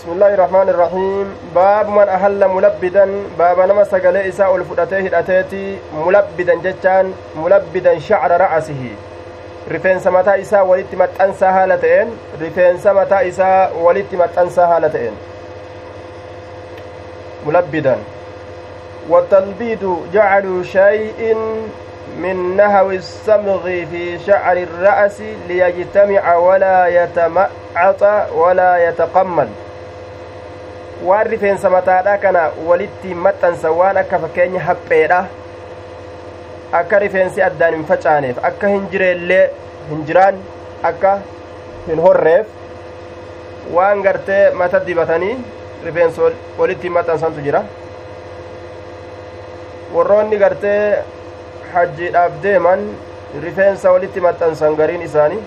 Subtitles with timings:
[0.00, 1.26] بسم الله الرحمن الرحيم.
[1.54, 3.06] باب من أهل ملبدا.
[3.38, 8.96] باب نما سقلي إساء الفؤتيه الأتيتي ملبدا جتان ملبدا شعر رأسه.
[9.68, 12.08] rifeensa mataa isaa walitti maxxansaa haala ta'een
[12.40, 15.14] rifeensa mataa isaa walitti maxxansaa haala ta'een
[17.44, 18.00] mulabbidan
[19.08, 21.36] والتلبيد جعل شيء
[22.16, 28.02] من نهو الصمغ في شعر الرأس ليجتمع ولا يتمعط
[28.34, 29.48] ولا يتقمل.
[31.08, 35.20] Waan rifeensa mataadha kana walitti maxxansa waan akka fakkeenya hapheedha
[36.80, 39.44] akka rifeensi addaan hin facaaneef akka hin jireellee
[39.90, 40.36] hin jiraan
[40.90, 41.12] akka
[41.86, 42.46] hin horreef
[43.76, 45.36] waan gartee mata dibatanii
[45.86, 47.62] rifeensa walitti maxxansantu jira
[49.94, 50.82] warroonni gartee
[51.74, 52.84] hajjiidhaaf deeman
[53.46, 55.40] rifeensa walitti maxxansan gariin isaanii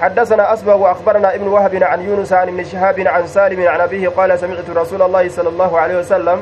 [0.00, 4.38] حدثنا أصبغ وأخبرنا ابن وهب عن يونس عن ابن شهاب عن سالم عن أبيه قال
[4.38, 6.38] سمعت رسول الله صلى الله عليه وسلم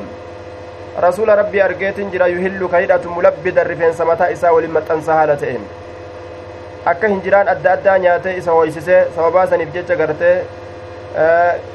[1.03, 4.49] رسول ربي أرجيت جرا يهل كيدة ملبدا رفين سمتا إسا
[6.87, 10.43] adda addaa nyaatee isa hoysisee sababaa saniif jecha gartee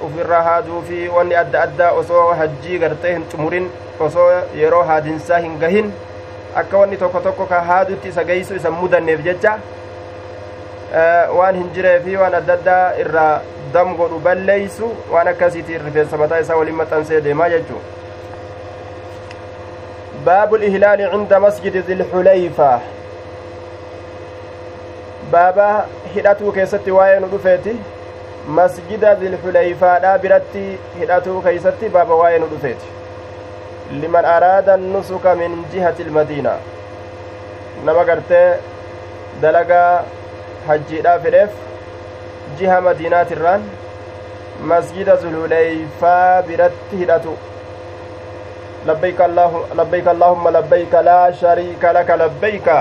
[0.08, 4.28] ufirraa haaduu fi wanni adda addaa osoo hajjii gartee hin xumurin osoo
[4.62, 5.94] yeroo haadinsaa hin gahin
[6.56, 9.58] akka wanni tokko tokko ka haadutti isa geeysu isa mudanneef jecha
[11.40, 13.42] waan hin jiree fi waan adda addaa irraa
[13.74, 17.82] dam godhu balleeysu waan akkasiitiin rifeensa mataa isaa waliin maxxansee deemaa jechuu
[20.28, 22.80] باب الإهلال عند مسجد ذي الحليفة
[25.34, 27.76] بابا هداتو كيستي واين رفيتي
[28.48, 32.90] مسجد ذي الحليفة برتي هداتو كيستي بابا واين رفيتي
[33.92, 36.54] لمن أراد النسك من جهة المدينة
[37.86, 38.56] نما قرتي
[39.42, 40.04] دلقا
[40.68, 41.50] hajjiidhaa fedheef
[42.60, 43.66] jiha madiinaatirraan
[44.74, 47.38] masjida zululeyfaa biratti hidhatu.
[48.88, 49.26] Labbayka
[50.12, 52.78] allaahumma labbayka laa shariika laka labbayka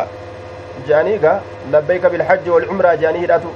[0.89, 1.41] جانيكا
[1.73, 3.49] لبيك بالحج والعمرة جاني هداتو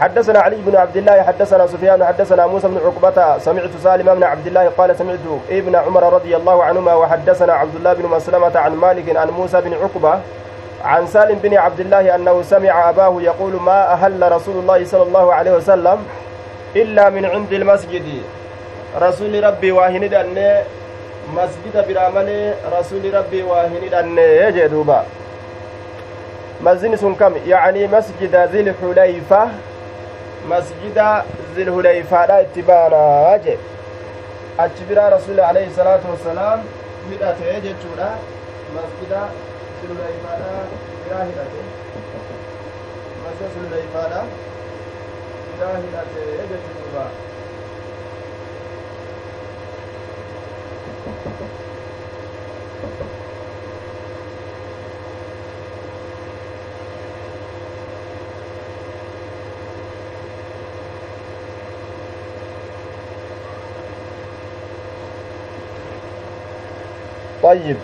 [0.00, 4.46] حدثنا علي بن عبد الله حدثنا سفيان حدثنا موسى بن عقبة سمعت سالم بن عبد
[4.46, 5.18] الله قال سمعت
[5.50, 9.74] ابن عمر رضي الله عنهما وحدثنا عبد الله بن مسلمة عن مالك عن موسى بن
[9.74, 10.20] عقبة
[10.84, 15.34] عن سالم بن عبد الله أنه سمع أباه يقول ما أهل رسول الله صلى الله
[15.34, 16.06] عليه وسلم
[16.76, 18.22] إلا من عند المسجد.
[19.00, 20.62] رسول ربي واهند أن
[21.36, 25.04] مسجد برامل رسول ربي واهند أن يجي دوبا
[26.60, 29.48] مسجد كم؟ يعني مسجد ذي الحليفة
[30.48, 30.98] مسجد
[31.56, 33.56] ذي الحليفة لا اتبانا أجي
[34.58, 36.62] أجبرا رسول عليه الصلاة والسلام
[37.12, 37.74] هدأت يجي
[38.76, 39.12] مسجد
[39.82, 40.66] سلو ليفادا
[41.10, 41.44] جاهلة
[43.24, 44.24] مسيا سلو ليفادا
[45.60, 47.10] جاهلة يجت الدبا
[67.42, 67.76] طيب.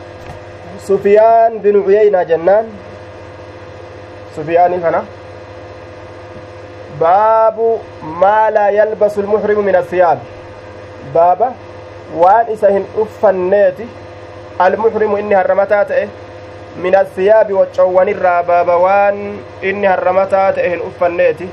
[0.88, 2.66] سفيان بن عيينة جنان.
[4.36, 5.04] سفيان هنا.
[7.00, 10.18] باب ما لا يلبس المحرم من الثياب.
[11.14, 11.52] بابا
[12.16, 13.86] وان إسهن أفنيتي.
[14.60, 16.08] المحرم إني هرمتات إيه؟
[16.76, 19.16] من الثياب وجوان الراباب وان
[19.64, 21.48] إني هرمتات إيه؟ أفنيتي.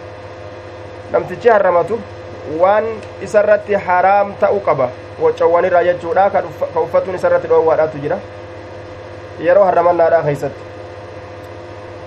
[1.13, 1.99] namtichi harramatu
[2.59, 2.85] waan
[3.25, 4.89] isarratti haraam ta'u qaba
[5.21, 6.41] wacawwanirraa jechuudha ka
[6.81, 8.17] uffatuun isarratti dhoowwaadhaatu jira
[9.39, 10.61] yeroo harramannaadha keeysatti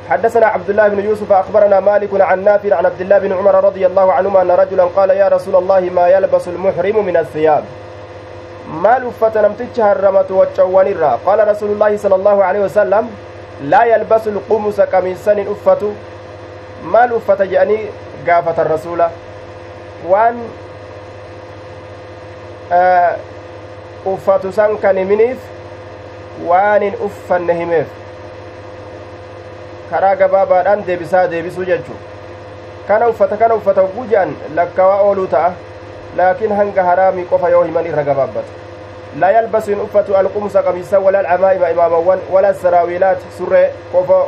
[0.09, 3.87] حدثنا عبد الله بن يوسف أخبرنا مالك عن نافع عن عبد الله بن عمر رضي
[3.87, 7.65] الله عنهما أن رجلا قال يا رسول الله ما يلبس المحرم من الثياب؟
[8.83, 11.19] ما لفت نمتج هرمت وجوان الرا.
[11.27, 13.11] قال رسول الله صلى الله عليه وسلم
[13.65, 15.85] لا يلبس القمص قميصا أفت.
[16.85, 17.79] ما لفت جاني
[18.29, 19.01] قافة الرسول.
[20.09, 20.37] وان
[24.07, 25.39] أفت سان كان منيف.
[26.47, 27.87] Waan hin uffanne himeef
[29.91, 31.97] karaa gabaabaadhaan deebisaa deebisuu jechuu
[32.89, 35.53] kana uffata kana uffata hogguu je'an lakkawaa ooluu ta'a
[36.17, 38.49] laakiin hanga haraamii qofa yoo himan irra gabaabbata
[39.23, 44.21] laa yalbasu hin uffatu alqumsa qamiisa wala alcamaa'ima imaamawwan wala saraawiilaat surree qofa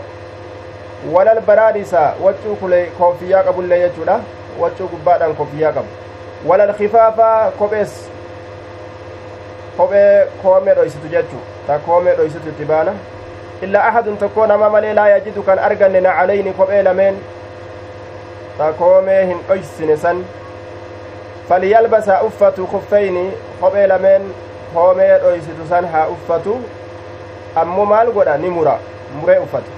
[1.12, 4.21] wala albaraanisa waccuu kule koofiyyaa qabullee jechuudha
[4.61, 5.89] waccuu gubbaadhaan koofiyyaa qabu
[6.53, 8.10] wala alkifaafa kophees
[9.76, 12.93] kophee koomee dhoysitu jechuu ta koomee dhoysitu itti baana
[13.62, 17.19] illaa ahadun tokko nama malee laa yajidu kan arganne nacalayni kophee lameen
[18.58, 20.25] ta koomee hin dhoysine san
[21.50, 24.22] فليلبس أفة خفين kophee lameen
[24.75, 26.61] hoomee dhoysitu san haa uffatu
[27.56, 28.78] ammoo maal godha ni mura
[29.20, 29.70] muree uffatu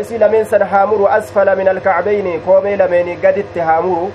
[0.00, 4.08] إسي لمن سن هامر أسفل من الكعبين كومي لمن قدت هامر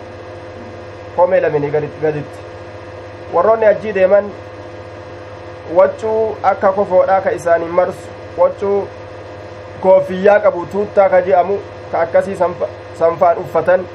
[1.15, 2.50] كومي لمن قدت قدت
[3.33, 4.25] warroonni ajjii deeman
[5.77, 8.07] waccuu akka kofoodhaa ka isaanii marsu
[8.37, 8.87] waccuu
[9.83, 11.59] koofiyyaa qabu tuuttaa ka je'amu
[11.91, 12.37] ka akkasii
[12.99, 13.85] sanfaan uffatan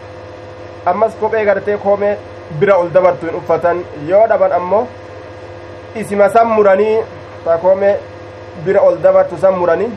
[0.93, 2.17] ammas kophee gartee koomee
[2.61, 4.87] bira ol dabartu hin uffatan yoo dhaban ammoo
[6.03, 6.97] isima san muranii
[7.45, 7.95] ta koomee
[8.65, 9.91] bira ol dabartu san muranii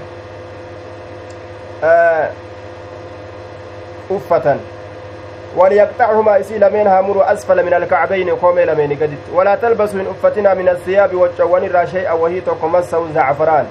[4.17, 4.59] uffatan
[5.57, 9.33] وليقطعهما إسي لمن هامر أسفل من الكعبين قوم لمن قدت.
[9.33, 13.65] ولا تلبسوا إن أفتنا من الثياب والجوان را شيئا وهي تقمسه زعفران.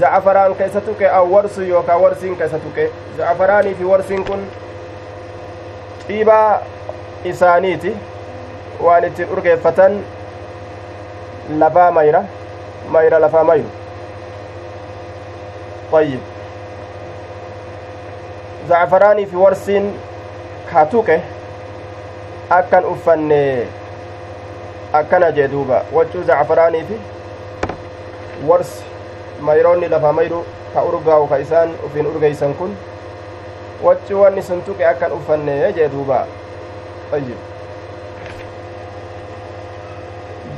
[0.00, 2.90] زعفران كيستك أو ورس يوكا ورس كيستك.
[3.18, 4.42] زعفراني في ورس كن.
[6.10, 6.58] dhiibaa
[7.24, 7.90] isaaniiti
[8.84, 9.92] waan ittiin urgeeffatan
[11.60, 12.22] lafaa mayra
[12.94, 13.62] mayra lafaa
[15.92, 16.20] طيب.
[18.68, 19.98] زعفراني في ورسين
[20.72, 21.20] katuqe
[22.58, 23.40] akkan uffanne
[24.92, 26.96] akkana jee duuba waccuu zacfaraanii fi
[28.48, 28.82] warsi
[29.48, 30.44] mayroonni lafa mayru
[30.74, 32.76] ka urgaawu ka isaan ufin urgeysan kun
[33.82, 36.26] waccuu wanni sun tuqe akkan uffanne jee duuba
[37.12, 37.36] طيب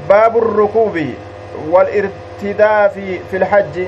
[0.09, 0.99] باب الركوب
[1.71, 2.95] والارتداف
[3.31, 3.87] في الحج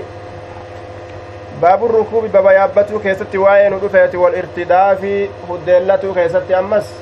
[1.63, 5.15] baabu rukuubi baba yaabbatuu keessatti waa'ee nu dhufeeti wal irtidaafi
[5.49, 6.93] huddeellatuu keessatti ammas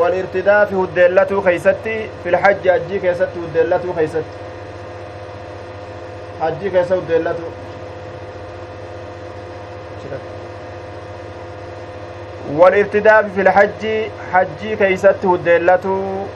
[0.00, 1.94] wal irtidaafi huddeellatuu keeysatti
[2.24, 4.38] filhajji hajjii keessatti huddeellatuu keeysatti
[6.40, 7.52] hajjii keessa huddeellatu
[12.58, 13.94] wal irtidaafi filhajji
[14.32, 16.28] hajjii keeysatti huddeellatuu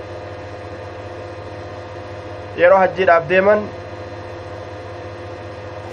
[2.62, 3.68] yeroo hajjiidhaaf deeman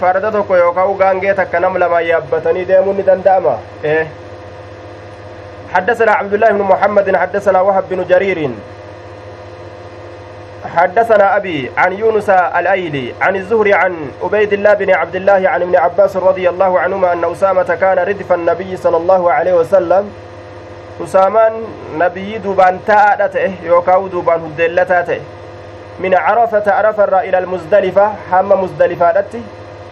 [0.00, 3.58] farda tokko yookaan gaangee takka nam lama yaabbatanii deemuun ni danda'ama?
[5.74, 8.50] حدثنا عبد الله بن محمد حدثنا وهب بن جرير
[10.76, 15.76] حدثنا أبي عن يونس الأيلي عن الزهري عن عبيد الله بن عبد الله عن ابن
[15.76, 20.10] عباس رضي الله عنهما أن أسامة كان ردف النبي صلى الله عليه وسلم
[21.04, 21.52] أسامان
[21.98, 25.20] نبي دوبان تاءته يوكاو دوبان هدلتاته
[26.00, 29.24] من عرفة عرفة إلى المزدلفة حم مزدلفة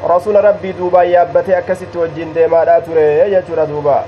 [0.05, 4.05] rasuula rabbii duubaa yaabbatee akkasitti wajjin deemaadhaa ture jechuudha duuba.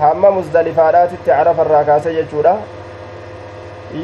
[0.00, 2.56] Hamma musdalifaadhaatitti carafarraa kaase jechuudha.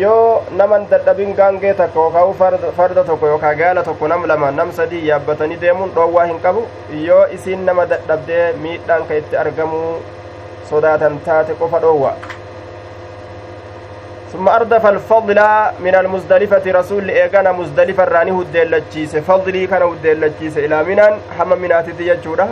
[0.01, 2.35] Yoo naman dadhabin gaangee takka yookaan
[2.77, 6.67] farda tokko yookaan gaala tokko nam lama nam sadii yaabbatanii deemuun dhoowwaa hin qabu.
[7.09, 9.99] Yoo isiin nama dadhabdee miidhaan ka itti argamuu
[10.71, 12.15] sodaatan taate qofa dhoowwa
[14.35, 15.39] ثم أردف الفضل
[15.81, 22.49] من المزدلفة رسول إيغانا مزدلفة راني هدلتشيس فضلي كان هدلتشيس إلى منان حما مناتي تججورة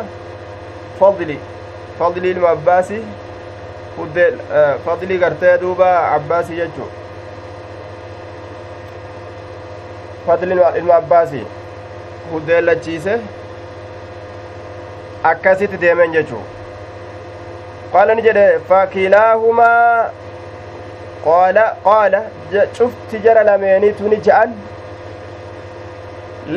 [1.01, 1.39] فضلي.
[2.01, 3.03] فضلي المعباسي
[3.99, 6.87] هدل آه فضلي قرتي دوبا عباسي يجو.
[10.27, 11.43] فضلي المعباسي
[12.35, 13.09] هدلتشيس
[15.31, 16.41] akkasitti deemen jechuu
[17.93, 20.11] qaala ni jedhe fakiilaahumaa
[22.79, 24.51] cufti jara lameenitu ni je'an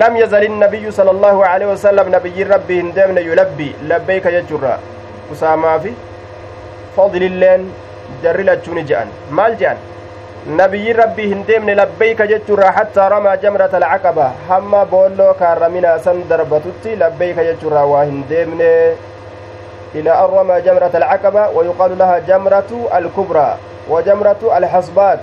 [0.02, 4.78] lam yazal innabiyyu sala allaahu aleyhi wasalam nabiyyiin rabbii hin deemne yulabbii labbeeyka jechurra
[5.34, 5.94] usaamaafi
[6.96, 7.68] fadlilleen
[8.24, 9.08] jarri lachuu ni je'an
[9.40, 9.78] maal je'an
[10.62, 16.96] nabiyyiin rabbii hin deemne labbeeyka jechurraa hattaa ramaa jamrata alcaqaba hamma boolloo kaarraminaa san darbatutti
[17.04, 18.72] labbeeyka jechurraa waa hin deemne
[19.96, 23.58] إلى أن رمى جمرة العقبة ويقال لها جمرة الكبرى
[23.90, 25.20] وجمرة الحصبات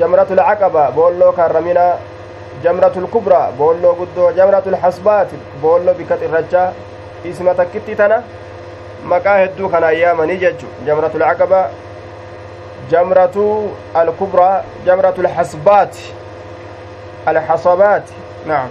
[0.00, 1.98] جمرة العقبة بولو كرمنا
[2.64, 5.26] جمرة الكبرى بولو قدو جمرة الحصبات
[5.62, 6.74] بولو بكت الرجاء
[7.26, 8.22] اسم تكتي تنا
[9.04, 11.66] مكا هدو كان أياما نججو جمرة العقبة
[12.90, 15.96] جمرة الكبرى جمرة الحصبات
[17.28, 18.02] الحصبات
[18.46, 18.68] نعم.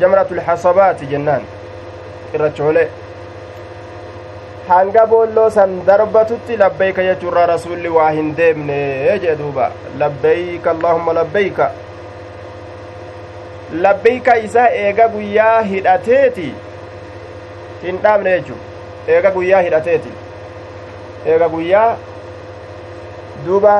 [0.00, 1.42] جمرة الحصبات جنان
[2.34, 2.88] الرجولي
[4.68, 8.76] hanga boolloo san darbatutti labbeeyka jechuurra rasulli waa hin deemne
[9.24, 9.70] jee duuba
[10.02, 11.66] labbeeyka allaahumma labbeeyka
[13.86, 16.46] labbeeyka isaa eega guyyaa hidhateeti
[17.82, 18.56] hin dhaabne jechu
[19.16, 20.12] eega guyyaa hidhateeti
[21.32, 21.88] eega guyyaa
[23.46, 23.74] duuba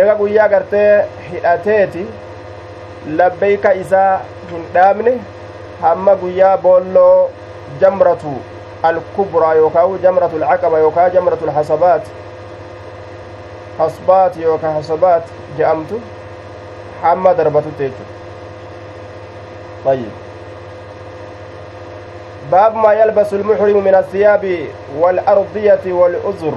[0.00, 0.90] eega guyyaa gartee
[1.30, 2.04] hidhateeti
[3.22, 4.12] labbeeyka isaa
[4.50, 5.14] hin dhaabne
[5.86, 7.30] hamma guyyaa boolloo
[7.80, 8.34] jamratu
[8.82, 12.02] alkubraa yookaa jamratu alcaqaba yookaa jamratu alhasabaat
[13.78, 15.22] hasbaat yookaa hasabaat
[15.58, 16.00] je'amtu
[17.02, 18.04] hamma darbatutti jechu
[19.84, 20.08] طيب.
[22.52, 24.66] باب ما يلبس المحرم من الثياب
[24.98, 26.52] والأرضية والأزر.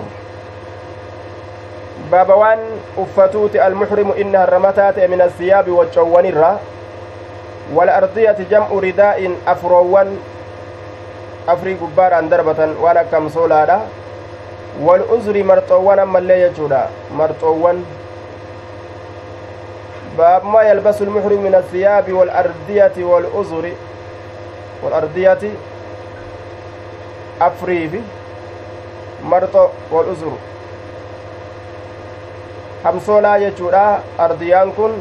[2.11, 2.59] باب وان
[2.97, 6.57] أفتوت المحرم إنها الرمتات من الثياب والجوان الرّ
[7.75, 10.17] والأرضية جمع رداء أفروان.
[11.49, 13.79] قبار أن دربة وأنا كم سولادا
[14.81, 17.83] والأزر مرطوان أما اللي يجودا مرطوان
[20.17, 23.71] باب ما يلبس المحرم من الثياب والأردية والأزر
[24.83, 25.43] والأردية
[27.41, 27.91] أفريف
[29.23, 30.31] مرطو والأزر
[32.83, 33.99] hamsoolaa jechuudha.
[34.17, 34.93] Ardiyaan kun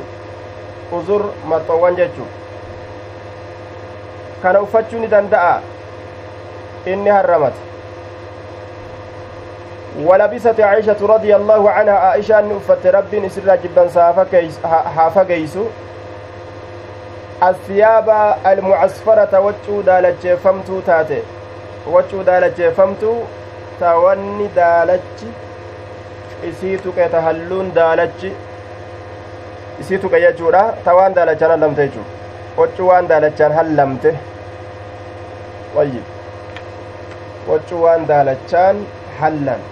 [0.93, 2.27] uzur marxoowwan jechuu
[4.43, 5.61] kana uffachuu ni danda'a.
[6.87, 7.61] Inni harramate
[9.97, 13.89] ولبست عائشة رضي الله عنها عائشة أن أفت رب نسر جبا
[14.97, 15.57] حافقيس
[17.43, 18.09] الثياب
[18.47, 21.23] المعصفرة وجو دالج فمتو تاتي
[21.89, 23.13] وجو دالج فمتو
[23.81, 25.19] تاوني دالج
[26.45, 28.31] isii tuqe ta halluun daalachi
[29.81, 34.11] isii tuqe jechuudha ta waan daalachaan hallamte jechuudha waccuu waan daalachaan hallamte
[35.77, 36.16] wayyib
[37.49, 38.77] waccuu waan daalachaan
[39.21, 39.63] hallan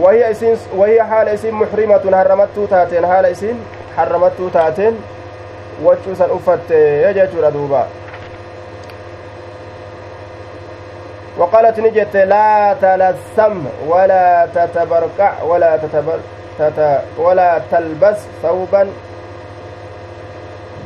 [0.00, 3.56] وهي اسين وهي حال اسين محرمة حرمتو تاتين حال اسين
[3.96, 4.94] حرمتو تاتين.
[5.84, 7.86] وجو سن أفت يجا دوبا
[11.38, 16.18] وقالت نجت لا تلثم ولا تتبركع ولا تتبر
[16.58, 18.86] تت ولا تلبس ثوبا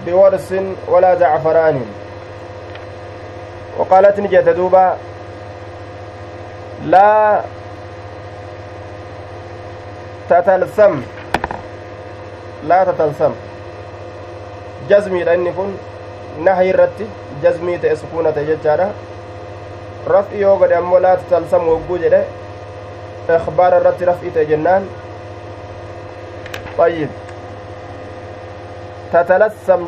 [0.07, 0.55] بورس
[0.89, 2.04] ولا زعفران.
[3.79, 4.97] وقالت نجت دوبا
[6.85, 7.41] لا
[10.31, 10.95] تتلثم
[12.69, 13.33] لا تتلثم
[14.91, 15.71] جزمي لأني كن
[16.45, 17.07] نهي الرتي
[17.43, 18.91] جزمي تأسكونة ججارة
[20.07, 22.19] raf'i yoo godhe ammoo laa tatalsam wogguu jedhe
[23.37, 24.89] ikhbaara irratti raf'i ta'e jennaan
[26.87, 27.11] ayyib
[29.13, 29.87] tatalassam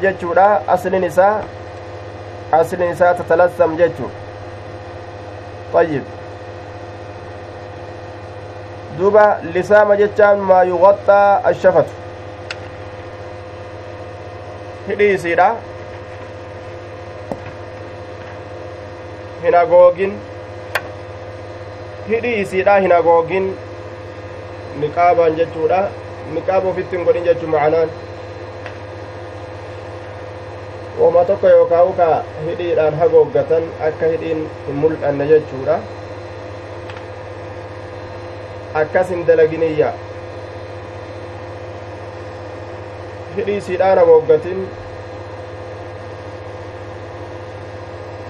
[2.93, 4.11] isaa tatalassam jechuu
[5.81, 6.05] ayyib
[8.99, 11.91] duba lisaama jechaan maa yugaxxaa ashafatu
[14.89, 15.49] hidhii isiidha
[19.43, 20.17] hin hagoogin
[22.09, 23.53] hidhii isiidha hin hagoogin
[24.81, 25.81] niqaabaan jechuudha
[26.35, 27.91] niqaaba ofitti hin godhin jechuu macanaan
[30.99, 32.09] woma tokko yookaan ka
[32.47, 35.76] hidhiidhaan hagooggatan akka hidhiin hin mul'anne jechuudha
[38.83, 39.93] akkas hin dalaginiyya
[43.37, 44.67] hidhii isiidhaan hagooggatin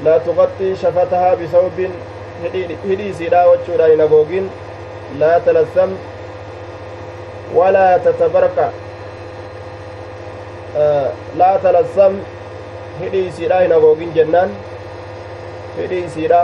[0.04, 1.90] لا تغطي شفتها بثوب
[2.84, 4.50] هدي سيدا وچودا ينغوغين
[5.18, 5.92] لا تلثم
[7.54, 8.70] ولا تتبرك
[10.76, 11.56] آه لا
[13.00, 14.50] hidhii isiidha hin hagoogin jennaan
[15.78, 16.40] hidhii isiidha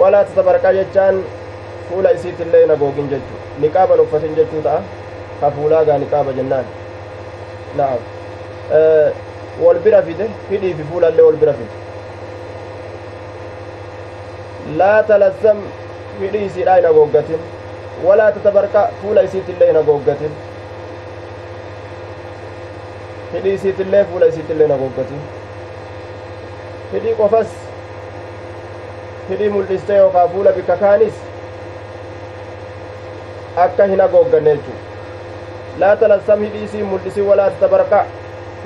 [0.00, 1.16] walaa tatabarqaa jechaan
[1.88, 4.80] fuula isiitillee hin hagoogin jechuu niqaaban uffatin jechuu ta'a
[5.40, 6.66] ka fuulaagaa niqaaba jennaan
[7.80, 8.00] na'am
[9.64, 11.74] wal bira fide hidhii fi fuulallee wal bira fide
[14.82, 15.58] laa talassam
[16.20, 17.40] hidhii isiidha hin hagooggatin
[18.06, 20.32] walaa tatabarqa fuula isiitillee hin hagooggatin
[23.34, 25.20] hidhii isiitillee fuula isiitillee hin hagooggatin
[26.92, 27.46] hidhii qofas
[29.30, 31.14] hidhii mul'iste yookaa fuula bikka kaanis
[33.66, 34.78] akka hin hagoogganne jechuu
[35.84, 38.04] laa talazzam hidhii isii mul'isi walaa tatabarqa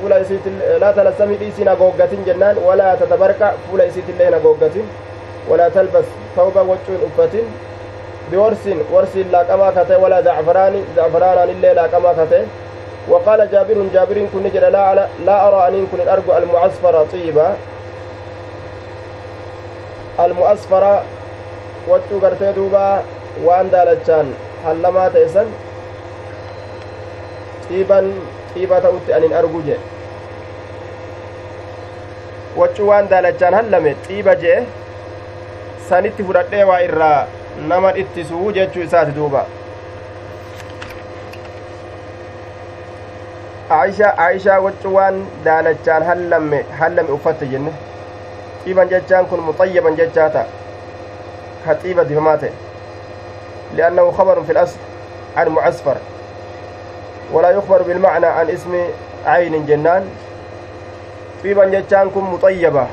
[0.00, 4.88] fuula isiitillee laa talazzam hidhii isiin hagooggatin jennaan walaa tatabarqa fuula isiitillee hin hagooggatin
[5.48, 6.04] ولا تلبس
[6.36, 7.44] ثوبا وجون أفتن
[8.32, 12.42] بورس ورس لا كما كته ولا زعفران زعفران إلا لا كما كته
[13.08, 17.48] وقال جابر جابر كن جل لا لا أرى أن كن الأرجو المعصفرة طيبة
[20.20, 21.02] المعصفرة
[21.88, 23.02] وجو قرتي دوبا
[23.44, 24.34] وان دالتشان
[24.66, 25.46] هل لما تيسن؟
[27.70, 28.12] طيبا
[28.54, 29.76] طيبة تؤتي أن أرجو جي.
[32.56, 34.58] وجو وان دالتشان هل لم طيبة جي؟
[35.88, 37.26] fudhadhee waa irraa
[37.68, 39.46] nama dhittisuu jechuu isaati duuba
[43.70, 47.72] aishaa waccu waan daalachaan hallame hallame uffatte jenne
[48.64, 50.46] xiiban jechaan kun muxayyaban jechaa ta'a
[51.64, 52.52] ka xiiba dibamaa ta'e
[53.78, 54.78] li'annahu khabarun fi lasl
[55.42, 55.96] an mucasfar
[57.34, 58.82] walaa yukbaru bilmacnaa an ismi
[59.24, 60.04] caynin jennaan
[61.42, 62.84] xiiban jechaan kun muxayyaba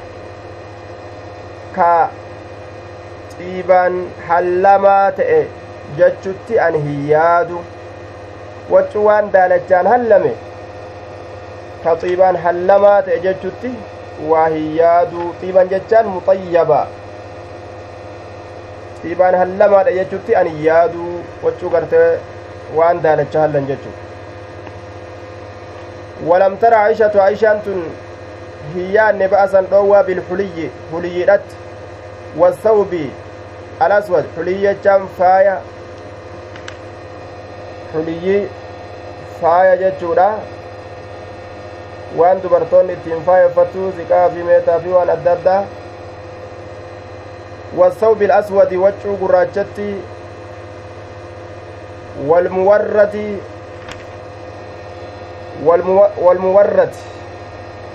[1.75, 1.91] ka
[3.35, 3.99] xiibaan
[4.29, 5.37] hallamaa ta'e
[6.01, 7.61] jechutti an hin yaadu
[8.73, 10.33] waccu waan daalachaan hallame
[11.83, 13.71] ka xiibaan hallamaa ta'e jechutti
[14.33, 16.81] waa hin yaadu xiiban jechaan muxayyaba
[19.01, 21.07] xiibaan hallamaadha jechutti an hin yaadu
[21.47, 22.07] waccuu gartee
[22.77, 23.91] waan daalacha hallan jechu
[26.29, 27.81] walam tara aishatu aishaan tun
[28.75, 31.55] hin yaanne ba'asan dhoowwaa bilxuliyyi huliyyiidhatti
[32.43, 33.03] wasawbi
[33.87, 35.55] alaswad xuliyyi jechaan faaya
[37.93, 38.37] xuliyyi
[39.41, 40.29] faaya jechuudha
[42.17, 45.63] waan dubartoonni ittiin faayeffattu ziqaa fi meetaa fi waan adda addaa
[47.77, 49.89] wasawbi alaswadi waccuu gurraachatti
[52.27, 53.27] walmuwarrati
[56.21, 56.89] والمورد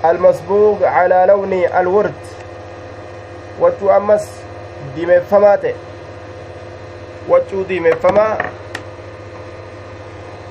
[0.04, 2.22] المصبوغ على لون الورد
[3.60, 4.26] وجو أمس
[4.96, 5.74] diimeeffamaa ta'e
[7.28, 8.36] waccuu diimeeffamaa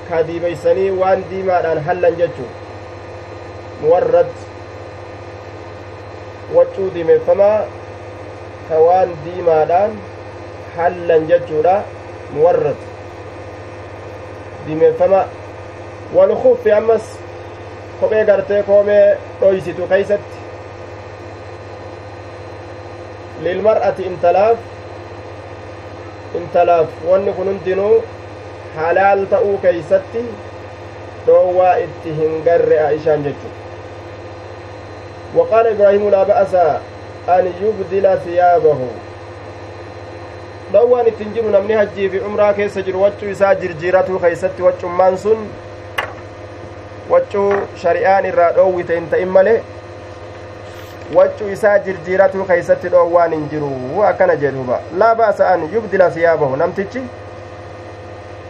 [0.08, 2.18] ka diimeysanii waan diimaadhaan hallan
[3.82, 4.26] مورد
[6.54, 7.66] وجود من فما
[8.70, 9.90] توان ديما دان
[10.76, 11.82] حلا ججورا
[12.36, 12.76] مورد.
[14.66, 15.26] ديما فما
[16.14, 17.18] والخوف في أمس
[18.00, 20.18] كومي غرتي قومي رويسي تو قيست.
[23.42, 24.56] للمرأة انتلاف.
[26.34, 26.86] انتلاف.
[27.06, 28.00] وان كنون دينو
[28.76, 30.24] حلال تأو كيستي
[31.26, 33.67] دوا اتهم غرئ ايشان ججورا
[35.34, 36.54] وقال إبراهيم لا بأس
[37.28, 38.78] أن يبدل ثيابه.
[40.74, 45.48] لو أن تنجم من هجي في عمرك سجر وجه ساجر جيرته خيست وجه منسون
[47.10, 49.60] وجه شريان الرأو وتنت إمله
[51.14, 54.80] وجه ساجر جيرته خيست الأوان جرو وأكن جدوبا.
[54.96, 56.56] لا بأس أن يبدل ثيابه.
[56.56, 57.02] نم تجي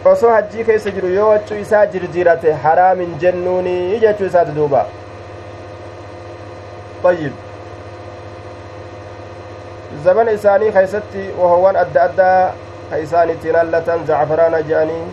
[0.07, 2.03] أصو هجي خيست جرو وجه ساجر
[2.65, 4.87] حرام جنوني يجتو ساتدوبا دوبا
[7.05, 7.33] طيب
[10.05, 10.29] زمن
[11.85, 12.55] addaa
[12.91, 15.07] ka isaan ittiin hallatan zacfaraana je'anii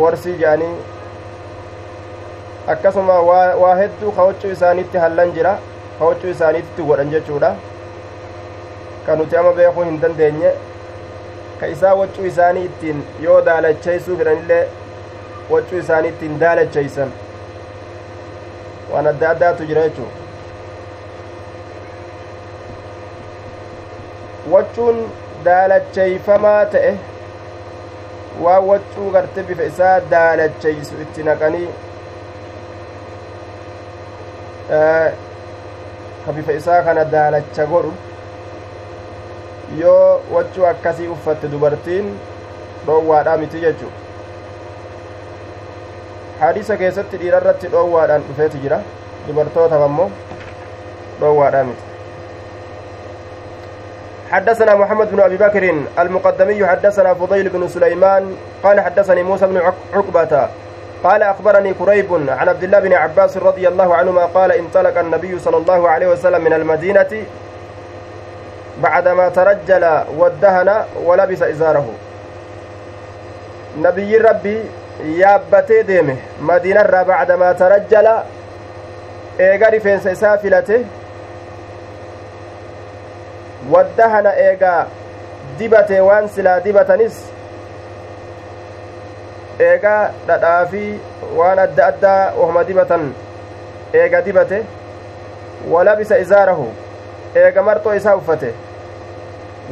[0.00, 0.74] warsii je'anii
[2.74, 3.16] akkasuma
[3.62, 5.52] waa hedduu ka waccuu isaaniitti hallan jira
[5.98, 7.50] ka waccuu isaaniitti godhan jechuudha
[9.06, 10.52] ka nuti ama beekuu hin dandeenye
[11.60, 14.62] ka isaa waccuu isaanii ittiin yoo daalacheeysuu fedhanillee
[15.54, 17.10] waccuu isaanii ittiin daalacheeysan
[18.92, 20.08] waan adda addaatu jira jechuu
[24.52, 24.98] waccuun
[25.44, 26.92] daalacheeyfamaa ta'e
[28.46, 31.68] waan waccuu garte bifa isaa daalacheeysu itti naqanii
[36.24, 37.92] ka bifa isaa kana daalacha godhu
[39.80, 42.06] yoo wachuu akkasii uffatte dubartiin
[42.86, 43.92] dhoowwaadhaa miti jechuu
[46.40, 48.80] hadiisa keessatti dhiirarratti dhoowwaadhaan dhufeeti jira.
[49.28, 50.10] Dubartootaaf ammoo
[51.20, 51.84] dhoowwaadhaa miti.
[54.30, 55.64] حدثنا محمد بن أبي بكر
[55.98, 59.58] المقدمي حدثنا فضيل بن سليمان قال حدثني موسى بن
[59.94, 60.48] عقبة
[61.04, 65.56] قال أخبرني كريب عن عبد الله بن عباس رضي الله عنهما قال انطلق النبي صلى
[65.56, 67.12] الله عليه وسلم من المدينة
[68.82, 69.84] بعدما ترجل
[70.18, 71.86] وادهن ولبس إزاره.
[73.82, 74.58] نبي ربي
[75.20, 76.16] yaabbatee deeme
[76.50, 78.14] madiinarraa bacdamaa tarajjala
[79.48, 80.80] eega rifeensa isaa filate
[83.72, 84.86] waddahana eegaa
[85.58, 87.16] dibate waan silaa dibatanis
[89.68, 90.82] eegaa dhadhaa fi
[91.38, 93.06] waan adda addaa wahuma dibatan
[94.02, 94.58] eega dibate
[95.72, 96.68] walabisa izaarahu
[97.44, 98.54] eega marxoo isaa uffate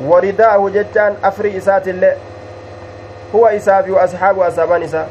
[0.08, 2.14] waridaahu jechaan afrii isaatillee
[3.52, 5.06] isaaf wa asxaabu asaabaan isaa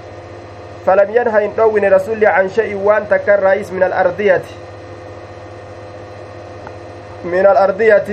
[0.88, 4.42] فلم ينهى إن دون رسول عن شيء وان تكر رئيس من الأرضية
[7.26, 8.04] من الأرضية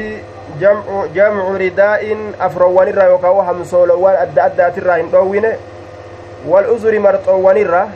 [0.60, 0.82] جمع
[1.14, 5.46] جمع رداء أفروان الرا يوكاو همسولوان أدى أدى الرا إن دون
[6.48, 7.88] والأزر مرxoowwanirra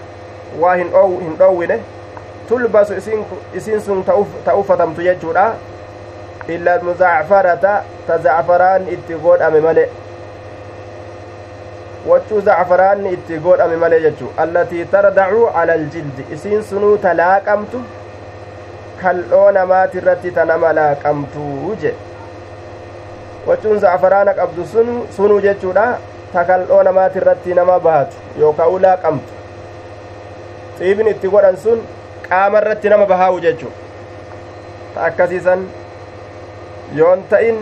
[0.60, 0.90] waa hin
[1.38, 1.78] dhoowwine
[2.48, 2.94] tulbasu
[3.54, 4.04] isiin sun
[4.44, 5.54] ta uffatamtu jechuudha
[6.48, 9.88] illa almuzacfarata ta zacfaraan itti godhame male
[12.08, 17.80] wachuu zacfaraanni itti godhame male jechu allatii tardacu ala aljildi isiin sunuu ta laaqamtu
[19.02, 21.92] kal'oo namaati irratti ta nama laaqamtuu je
[23.48, 25.86] wachuun za'afaraana qabdu sun sunuu jechuudha
[26.32, 29.32] ta kal'oo namaati irratti nama baatu yookaan u laaqamtu
[30.78, 31.78] xiibin itti godhan sun
[32.28, 33.72] qaama irratti nama bahaa'u jechuu
[34.94, 35.66] ta akkasiisan
[37.00, 37.58] yoon ta'in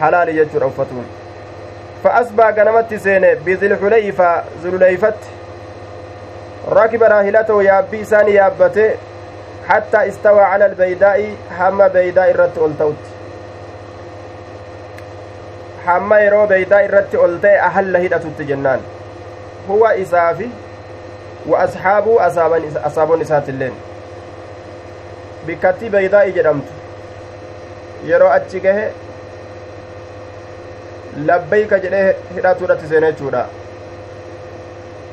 [0.00, 1.06] halaali jechuudha uffatuun
[2.04, 5.14] فأصبح غنمت سينة بذل حليفة ذلوليفت
[6.68, 8.90] ركب راحلته يابي ساني يابته
[9.68, 12.96] حتى استوى على البيداء هم بيداء الرت ألتوت.
[15.86, 18.80] هم يرو بيداء الرت ألتي أهل هدأت جنان.
[19.70, 20.48] هو إسافي
[21.46, 23.72] وأصحابه أصابن أصابون إسات اللين.
[25.46, 26.64] بكتي بيداء جرمت
[28.04, 28.90] يرو أتشكه
[31.26, 33.44] labbayka jedhee hidhatuudhatti seene jechuudha.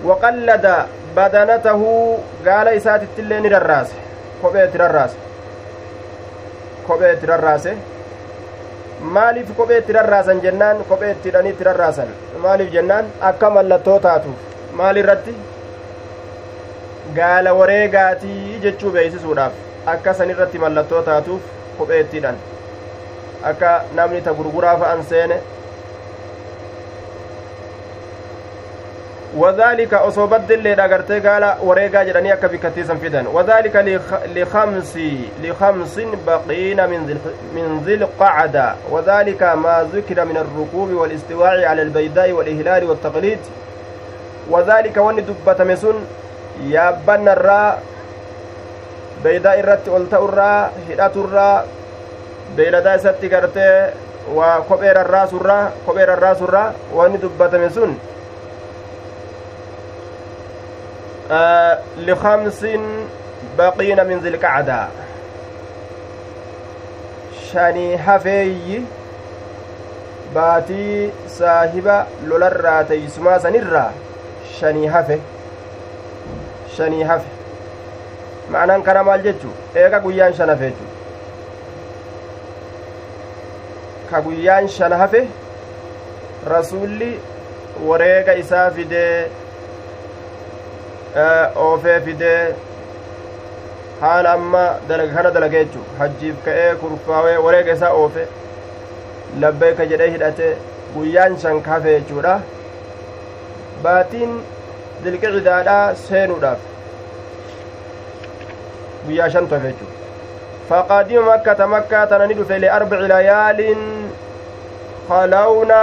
[0.06, 0.76] Waqallada
[1.16, 1.90] badanatahu
[2.46, 3.96] gaala isaatitti illee ni rarraase.
[4.42, 5.18] Kophee itti rarraase.
[6.88, 7.74] Kophee itti rarraase.
[9.02, 10.84] Maaliif kophee itti rarraasan jennaan?
[10.90, 12.08] Kophee itti hidhanii itti rarraasan.
[12.46, 13.06] Maaliif jennaan?
[13.22, 14.36] Akka mallattoo taatuuf.
[14.74, 15.36] Maal irratti?
[17.16, 19.54] Gaala wareegaatii jechuu beeksisuudhaaf.
[19.86, 21.42] Akka san irratti mallattoo taatuuf
[21.78, 22.38] kophee itti hidhan.
[23.44, 25.38] Akka namni ta gurguraa fa'an seene
[29.38, 33.76] وذلك أصوبت اللي دغرتي قال وريقا جراني أكا بكتيسا فدان وذلك
[34.36, 34.98] لخمس
[35.44, 37.18] لخمس بقين من ذي
[37.56, 38.76] من ذي القعدة.
[38.92, 43.40] وذلك ما ذكر من الركوب والاستواء على البيداء والإهلال والتقليد.
[44.50, 45.96] وذلك وني دبة مسن
[46.64, 47.84] يابن الراء
[49.24, 51.68] بيداء الرت ألتا الراء هدات الراء
[52.58, 53.94] isatti gartee
[54.34, 57.92] waa kopheera irraa surraa kopheera irraa surraa wanni dubbatame sun
[61.99, 62.67] لخمس
[63.59, 64.89] بقين من ذي القعدة
[67.53, 68.77] shanii hafeeyyi
[70.35, 71.97] baatii saahiba
[72.29, 73.91] lolarraa teeysumaa sanirraa
[74.59, 75.19] shanii hafe
[76.77, 77.29] shanii hafe
[78.55, 79.51] ma'anaan kana maal jechu
[79.83, 80.87] eega guyyaan shan hafe jechu
[84.11, 85.21] ka guyyaan shan hafe
[86.55, 87.11] rasuulli
[87.91, 89.29] wareega isaa fidee
[91.16, 92.56] oofee fidee
[94.02, 98.24] haala amma dalaga kana dalaga jechu hajjiif ka'ee kurfaawee wareega isaa oofe
[99.44, 100.48] labbeeka jedhee hidhate
[100.96, 102.36] guyyaan shan kafe jechuudha
[103.84, 104.36] baatiin
[105.04, 106.60] dilqicidaadhaa seenuudhaaf
[109.08, 109.86] guyyaa shan tofe jechu
[110.70, 113.84] faqaadima makkata makkaa tana ni dhufe liarbici layaalin
[115.10, 115.82] kalawna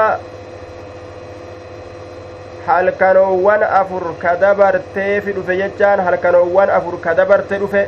[2.66, 7.83] halkanoowwan afur ka dabarteefi dhufe jechaan halkanoowwan afur ka dabarte dhufe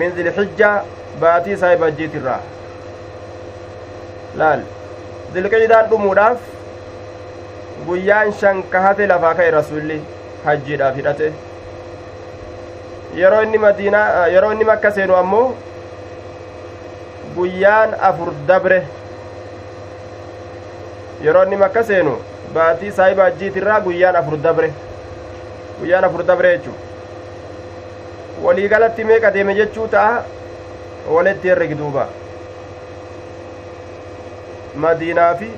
[0.00, 0.70] min zilxijja
[1.20, 2.40] baatii saahibajjiitirraa
[4.42, 4.60] laal
[5.34, 6.38] zilqicidaan dhumuudhaaf
[7.86, 10.00] guyyaan shan ka hafe lafaa ka'e rasulli
[10.46, 11.32] hajjiidhaaf hidhate
[13.22, 15.46] yeroo inni madiinaa yeroo inni makka seenu ammoo
[17.36, 18.78] guyyaan afur dabre
[21.26, 22.14] yeroo inni makka seenu
[22.54, 24.72] baatii saahiba ajjiitirraa guyyaan afur dabre
[25.80, 26.74] guyyaan afur dabre jechuu
[28.46, 30.24] waliigalatti meeqa deeme jechuu ta'a
[31.16, 31.76] walitti herregi
[34.84, 35.48] madiinaa fi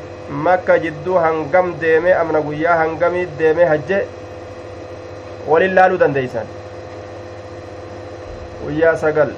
[0.46, 3.98] makka jidduu hangam deeme amna guyyaa hangamii deeme hajje
[5.48, 6.46] walin laaluu dandeeysan
[8.64, 9.30] guyyaa sagal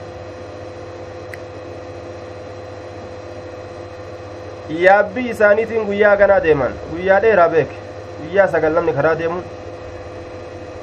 [4.68, 7.76] yaabbii isaaniitiin guyyaa ganaa deeman guyyaa dheeraa beeke
[8.22, 9.44] guyyaa sagal namni karaa deemuun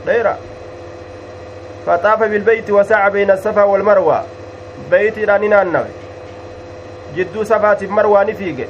[0.06, 0.38] dheera
[1.86, 4.24] faxaafa bilbeyti wasaaca beyna asafaa walmarwaa
[4.90, 5.90] beytiidhaan ni naannawe
[7.16, 8.68] jidduu safaatiif marwaa ni fiige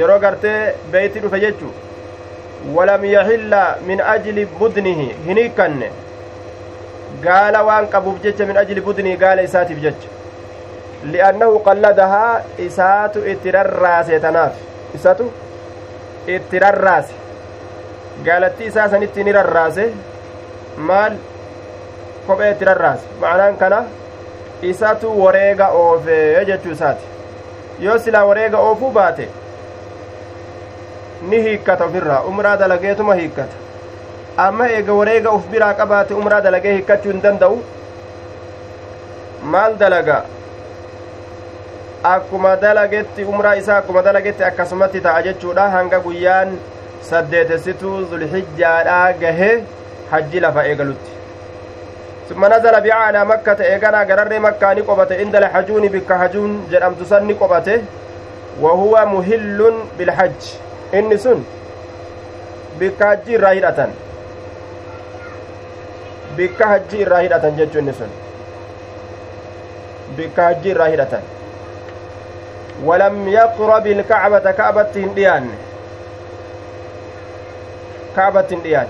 [0.00, 1.72] yeroo gartee beeyti dhufe jechu
[2.76, 5.90] walam yaxilla min ajli budnihi hin hiikkanne
[7.26, 10.17] gaala waan qabuuf jecha min ajli budnihi gaala isaatiif jecha
[11.04, 14.54] li'annahu qalladahaa isaatu itti rarraase tanaaf
[14.94, 15.26] isatu
[16.36, 17.14] itti rarraase
[18.24, 19.84] gaalattii isaa sanitti ni rarraase
[20.90, 21.12] maal
[22.26, 23.78] kophee itti rarraase ma'anaan kana
[24.72, 27.04] isatu wareega oofee jechuu isaati
[27.86, 29.28] yoo silaa wareega oofuu baate
[31.30, 33.54] ni hiikkata ofirraa umraa dalageetuma hiikkata
[34.46, 37.62] amma eega wareega uf biraa qabaate umraa dalagee hiikkachuu hin danda'u
[39.54, 40.18] maal dalaga
[42.11, 46.53] akkuma dalagetti umraa isaa akkuma dalagetti akkasumatti ta'a jechuudha hanga guyyaan
[47.09, 49.55] saddeetessituu zulhijjaadhaa gahee
[50.11, 51.13] hajji lafa eegalutti
[52.29, 57.27] ثم نزل بها على مكة إيقنا قرر مكة نقبته عند الحجون بك حجون جرمت سن
[57.27, 57.81] نقبته
[58.61, 60.41] وهو مهل بالحج
[60.93, 61.43] إني سن
[62.79, 63.87] بك حجي راهدة
[66.37, 68.11] بك حجي راهدة جج إني سن
[70.17, 71.19] بك حجي راهدة
[72.84, 75.50] ولم يقرب الكعبة كعبة ديان
[78.16, 78.86] كعبة ديان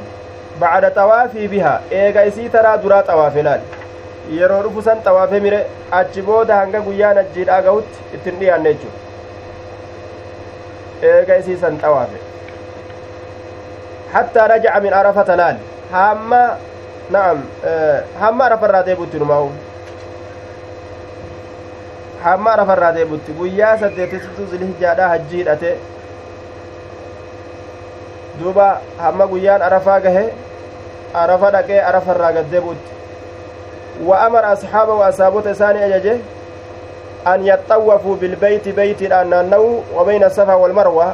[0.61, 3.61] xawaafii bihaa eega isii taraa duraa xawaafe laal
[4.39, 5.61] yeroo dhufu san xawaafe mire
[5.99, 8.89] achi booda hanga guyyaan ajjiidhaa gahutti ittin dhiyaanne jechu
[11.11, 12.19] eega isii san xawaafe
[14.15, 15.57] hattaa rajaca min arafata laal
[15.93, 16.43] hamma
[17.17, 17.39] na'am
[18.21, 19.49] hamma arafarraa deebutti numaa'u
[22.25, 25.77] hamma arafarraa deebutti guyyaa saddeetisitu zilhijjaadhaa hajji hidhate
[28.41, 30.25] duuba hamma guyyaan arafaa gahe
[31.15, 32.91] arafa dhaqee arafarraa gaddeebuutti
[34.09, 36.19] wa amara asxaabahu asaabota isaanii ajaje
[37.25, 41.09] an yaxxawwafuu bilbeyti beytiidhaan naanna'u wa bayna safaa walmarwa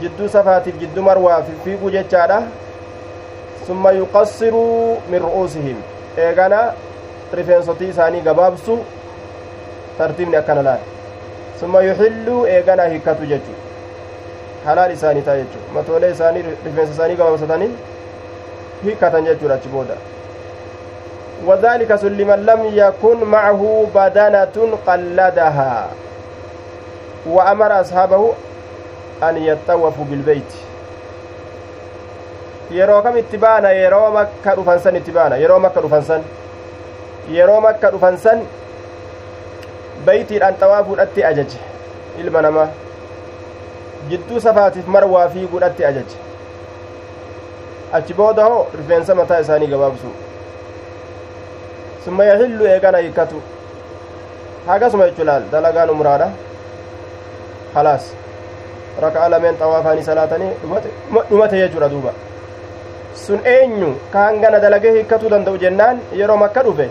[0.00, 2.42] jidduu safaatiif jidduu marwaa fiiguu jechaadha
[3.66, 5.78] summa yuqassiruu min ru'uusihim
[6.26, 6.60] eegana
[7.32, 8.78] rifeensotii isaanii gabaabsu
[9.98, 10.82] tartiibni akkana laal
[11.60, 13.52] summa yuxilluu eegana hikkatu jechu
[14.66, 17.70] halaal isaanii ta'a jechu matoolee isaanii rifeensa isaanii gabaabsatanii
[18.84, 19.96] hiikatan jechuudha achi booda
[21.46, 25.88] وذلك سلمن لم يكن معه بدنة قلدها
[27.26, 28.32] وأمر أصحابه
[29.22, 30.52] أن يطوفوا بالبيت
[32.70, 36.22] yeroo kam itti baana yeroo makka dhufansan itti baana yeroo makka dhufansan
[37.30, 38.40] yeroo makka dhufansan
[40.06, 41.58] beytiidhaan xawaafuudhatti ajaje
[42.24, 42.68] ilma namaa
[44.10, 46.16] jidduu safaatiif marwaa fiiguudhatti ajaje
[47.98, 50.10] achi booda hoo rifeensa mataa isaanii gabaabsu
[52.04, 53.42] summa yaxillu eegana hikkatu
[54.66, 56.28] hagasuma jechu laal dalagaan umraadha
[57.74, 58.04] halaas
[59.06, 60.50] raka'a lameen xawaafaanii salaatanii
[61.30, 62.12] dhumate jechuudha duuba
[63.24, 66.86] sun eenyu ka hangana dalagee hikkatuu danda'u jennaan yeroo makka dhufe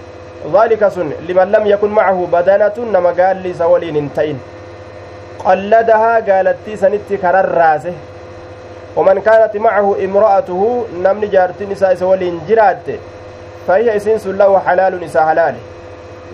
[0.54, 4.40] ذلك سن لمن لم يكن معه بدنة نما قال لي سولين انتين.
[5.46, 7.94] قلدها قالت سنتي كرراسه
[8.96, 12.88] ومن كانت معه امرأته نمني جارتين نساء سولين جرات.
[13.68, 15.56] فهي إسين له حلال نساء حلال.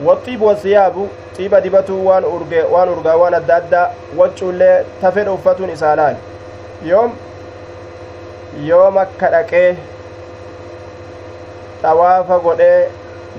[0.03, 6.15] والطيب والثياب طيب دبتو وان أرقى وان أرقى وان الدادة وجه تفر أفتو نساء حلال.
[6.83, 7.13] يوم
[8.57, 9.75] يوم كدقee
[11.81, 12.87] xawaafa godhee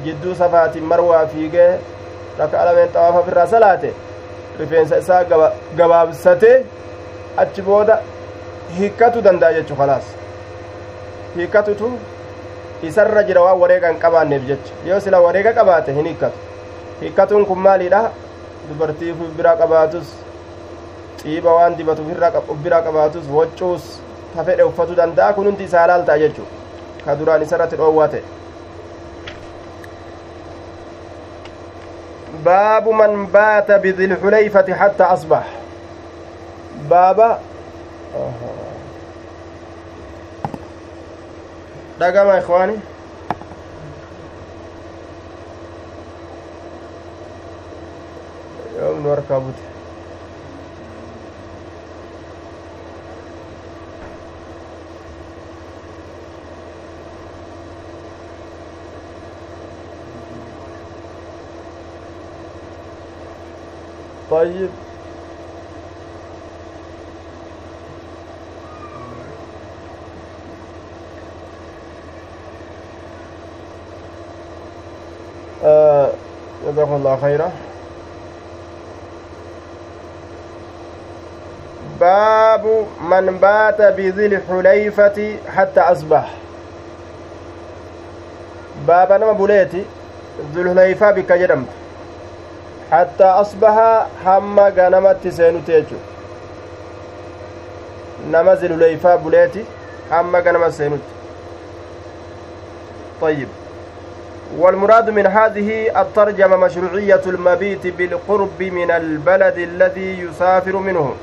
[0.05, 1.73] jidduu safaatiin marwaa fiigee
[2.39, 3.91] rakka lameen xawaafa ofirraa salaate
[4.61, 5.25] rifeensa isaa
[5.77, 6.57] gabaabsatee
[7.45, 7.99] achi booda
[8.79, 10.05] hiikkatu danda'a jechu kalaas
[11.37, 11.91] hiikkatutu
[12.91, 16.39] isarra jira waan wareega hin qabaanneef jecha yoo sila wareega qabaate hin hiikkatu
[17.01, 18.03] hiikkatuun kun maaliidha
[18.69, 20.09] dubartii biraa qabaatus
[21.23, 22.03] xiiba waan dibatu
[22.65, 23.89] biraa qabaatus waccuus
[24.37, 26.45] ta fedhe uffatu danda'a kun hundi isaa laal ta'a jechu
[27.05, 28.23] ka duraan isarratti dhoowwate
[32.45, 35.45] باب من بات بذي الحليفة حتى أصبح
[36.91, 37.39] بابا
[42.01, 42.81] dhagama ikwaani
[48.79, 49.70] yoomnu harkaa bute
[64.31, 64.71] طيب.
[76.67, 77.51] جزاكم الله خيرا.
[82.01, 86.31] باب من بات بذي الحليفة حتى أصبح.
[88.87, 89.85] باب نما بوليتي
[90.55, 91.80] ذو الحليفة بك جرمت
[92.93, 94.07] حتى أصبح
[94.69, 95.97] غنمت سينو تيجو.
[98.31, 99.65] نما ذي الحليفة بوليتي
[100.11, 100.99] حما غنمت سينو.
[103.21, 103.49] طيب.
[104.59, 111.15] والمراد من هذه الترجمة مشروعية المبيت بالقرب من البلد الذي يسافر منه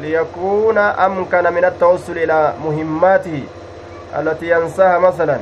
[0.00, 3.42] ليكون أمكن من التوصل إلى مهماته
[4.18, 5.38] التي ينساها مثلا.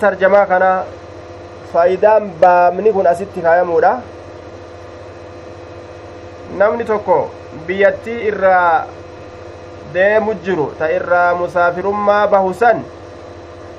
[0.00, 0.84] tarjamaa kana
[1.74, 3.92] faayidaan baamni kun asitti kaayamuudha
[6.58, 7.16] namni tokko
[7.66, 8.86] biyyattii irraa
[9.94, 12.82] deemu jiru ta irraa musaafirummaa bahu san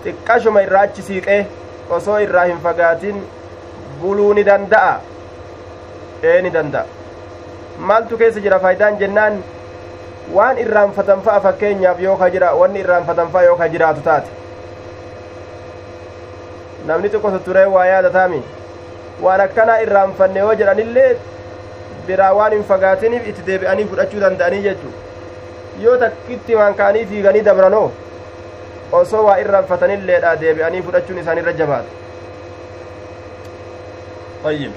[0.03, 1.41] xiqqashuma irraa achi siiqee
[1.97, 3.17] osoo irraa hin fagaatin
[4.01, 4.93] buluu ni danda'a
[6.31, 6.86] ee ni danda'a
[7.91, 9.43] maaltu keessa jira faayidaan jennaan
[10.39, 14.29] waan irraanfatan fa'a fakkeenyaaf yoo ka jira wanni irraanfatan fa'a yoo ka jiraatu taate
[16.88, 18.39] namni xiqqo tutturee waa yaadataami
[19.26, 21.10] waan akkanaa irraanfanne yoo jedhanillee
[22.08, 24.93] biraa waan hin fagaatiniif itti deebi'anii fudhachuu danda'anii jechuu
[25.84, 27.86] yoo takkitti waan ka'anii fiiganii dabranoo
[29.02, 32.02] osoo waa irraanfatanilleedha deebi'anii fudhachuun isaan irra jabaata
[34.45, 34.71] طيب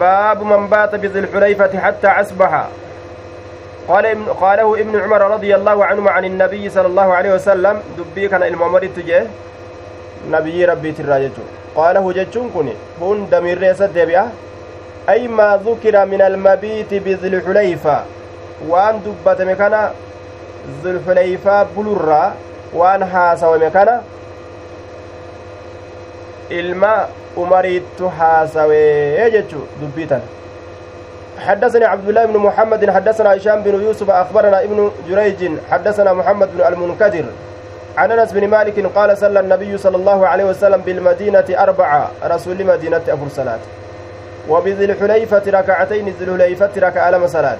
[0.00, 2.66] باب من بات بذي الحليفة حتى أصبح
[3.88, 8.28] قال ابن قاله ابن عمر رضي الله عنهما عن النبي صلى الله عليه وسلم دبي
[8.28, 9.26] كان المؤمر تجاه
[10.30, 11.28] نبي ربي تراجع
[11.76, 14.28] قاله جتشون كوني هون دمير ريسة دبيا
[15.08, 18.04] أي ما ذكر من المبيت بذي الحليفة
[18.68, 19.90] وأن دبت مكان
[20.82, 22.34] ذي الحليفة بلورا
[23.12, 24.00] حاسوا مكان
[26.50, 30.22] ilma umariittu haasawee jechu dubbii tana
[31.46, 36.60] حدثنا عبد الله بن محمد حدثنا هشام بن يوسف أخبرنا ابن جريج حدثنا محمد بن
[36.66, 37.24] المنكدر.
[37.96, 43.02] عن أنس بن مالك قال صلى النبي صلى الله عليه وسلم بالمدينة اربعه رسول مدينة
[43.08, 43.58] أفر صلاة.
[44.48, 47.56] وبذي الحليفة ركعتين ذي الحليفة ركع لما صلاة.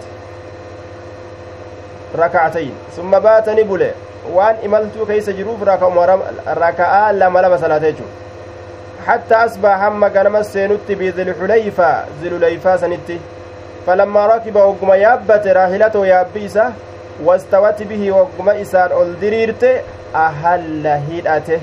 [2.18, 2.74] ركعتين.
[2.96, 3.90] ثم بات نبله
[4.32, 5.62] وان املت كيس جروف
[6.48, 7.94] ركع لما لما صلاة
[9.06, 13.18] حتى أصبح هم غنم السينت بذي الحليفة ذي الحليفة سنتي.
[13.86, 16.72] فلما ركب وقم يابت راحلته يابيسة
[17.22, 19.64] واستوت به وقم إسان الدريرت
[20.14, 21.60] أهل هدأته.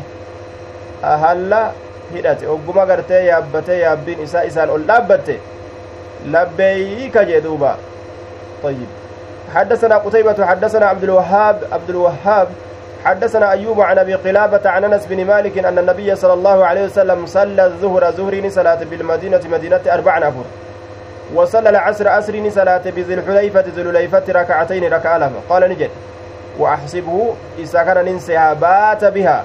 [1.04, 1.72] أهل
[2.14, 5.40] hidhate ogguma gartee yaabbatee yaabbiin isaa isaan ol dhaabbatte
[6.36, 7.78] labbeeyka jee duuba
[8.64, 8.90] طيب.
[9.56, 12.48] حدثنا قتيبة حدثنا عبد الوهاب عبد الوهاب
[13.06, 17.26] حدثنا أيوب عن أبي قلابة عن أنس بن مالك أن النبي صلى الله عليه وسلم
[17.26, 20.46] صلى الظهر زهرين صلاة بالمدينة مدينة أربع أفر
[21.36, 25.90] وصلى العصر أسر صلاة بذي الحليفة ذي الحليفة ركعتين ركع لها قال نجد.
[26.60, 29.44] وأحسبه إذا كان ننسيها بات بها.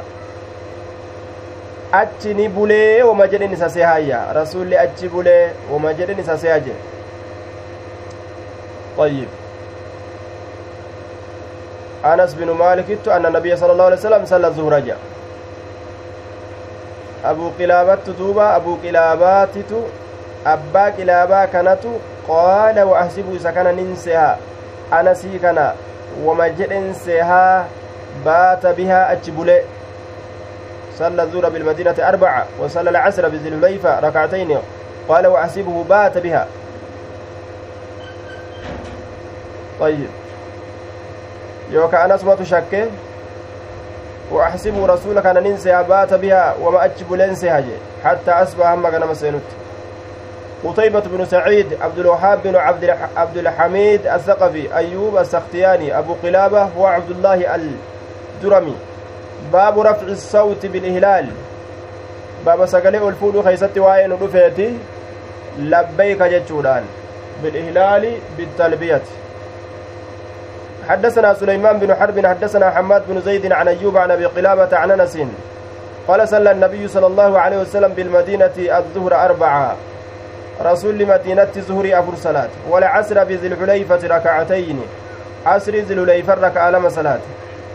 [1.93, 6.19] achi ni bulee wama jedhen isa sehaayya rasulli achi bulee wama jedhen
[8.99, 9.29] طيب.
[12.05, 14.99] أنس بن مالك أن النبي صلى الله عليه وسلم صلى الظهر جاء
[17.25, 19.55] أبو قلابة دوبا أبو قلابات
[20.47, 21.79] أبا قلابا كانت
[22.29, 24.39] قال وأحسب إذا كان ننسيها
[24.93, 25.73] أنسي كان
[26.25, 27.67] وما جد انسيها
[28.25, 29.61] بات بها أجبلي
[30.99, 34.59] صلى الظهر بالمدينة أربعة وصلى العصر بذي الحليفة ركعتين
[35.09, 36.47] قال وأحسبه بات بها
[39.81, 40.09] طيب
[41.73, 42.87] yookaan anasumatu shakke
[44.31, 47.65] وأحسب رسولك أن ننسى بات بها وما أجب لنسها
[48.05, 49.43] حتى أصبح هم غنم سينت
[50.67, 57.11] قتيبة بن سعيد عبد الوهاب بن عبد عبد الحميد الثقفي أيوب السختياني أبو قلابة وعبد
[57.11, 58.77] الله الدرمي
[59.53, 61.27] باب رفع الصوت بالإهلال.
[62.47, 64.79] باب سقلي الفول خيست وين رفيتي
[65.59, 66.85] لبيك جتشودان.
[67.43, 69.03] بالإهلال بالتلبية.
[70.89, 75.19] حدثنا سليمان بن حرب حدثنا حماد بن زيد عن أيوب عن أبي قلابة عن أنس.
[76.09, 79.77] قال صلى النبي صلى الله عليه وسلم بالمدينة الظهر أربعة.
[80.63, 84.81] رسول مدينة الظهر أفر صلاة والعصر بذي الحليفة ركعتين.
[85.47, 87.21] عصر ذي الحليفة ركع لما صلاة.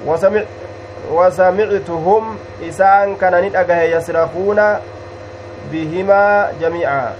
[0.05, 0.41] وسمع
[1.11, 2.37] وسمعتهم
[2.69, 4.61] إسان كان ندأجه يصرخون
[5.71, 7.13] بهما جميعا.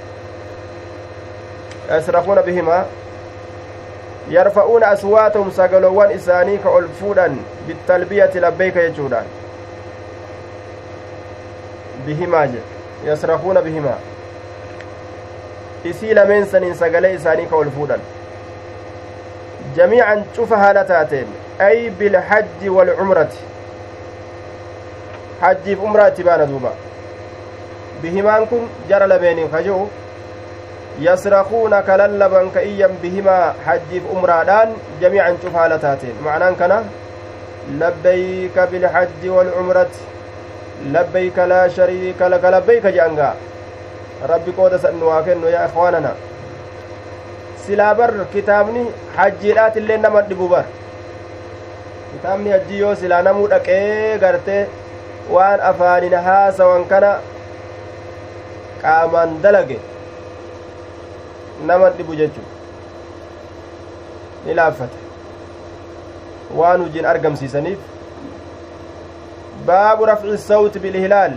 [1.91, 2.85] يصرخون بهما.
[6.15, 9.25] isaanii ka ol fuudhan bittalbiyati labbeeyka jechuudhaan
[12.05, 12.61] bihimaa jedhe
[13.07, 13.97] yasrakuuna bihimaa
[15.89, 18.01] isii lameen saniin sagalee isaanii ka ol fuudhan
[19.77, 21.27] jamiican cufa haala taateen
[21.67, 23.39] ay bilhajji walcumrati
[25.41, 26.71] hajjiif umraa itti baana duuba
[28.01, 29.81] bihimaan kun jara lameeniin kaji'u
[31.07, 36.83] yasrakuuna ka lallaban ka iyyan bihimaa hajjiif umraadhaan jamiican cufaala taateen macnaan kana
[37.83, 39.99] labbayka bilhajji walcumrati
[40.97, 43.33] labbayka laa shariika laka labbayka je'angaa
[44.29, 46.11] rabbi qooda san waa kennu yaa ikhwaanana
[47.65, 48.85] silaa bar kitaabni
[49.17, 50.65] hajjiidhaat illee nama dhibu bar
[52.13, 54.63] kitaabni hajjii yoo silaa namuu dhaqee gartee
[55.35, 57.11] waan afaanin haasawan kana
[58.81, 59.77] qaamaan dalage
[61.71, 62.41] nama dhibu jechu
[64.45, 64.97] ni laaffata
[66.59, 67.79] waan hojiin argamsiisaniif
[69.65, 71.33] baabu rafci sawti bilhilaal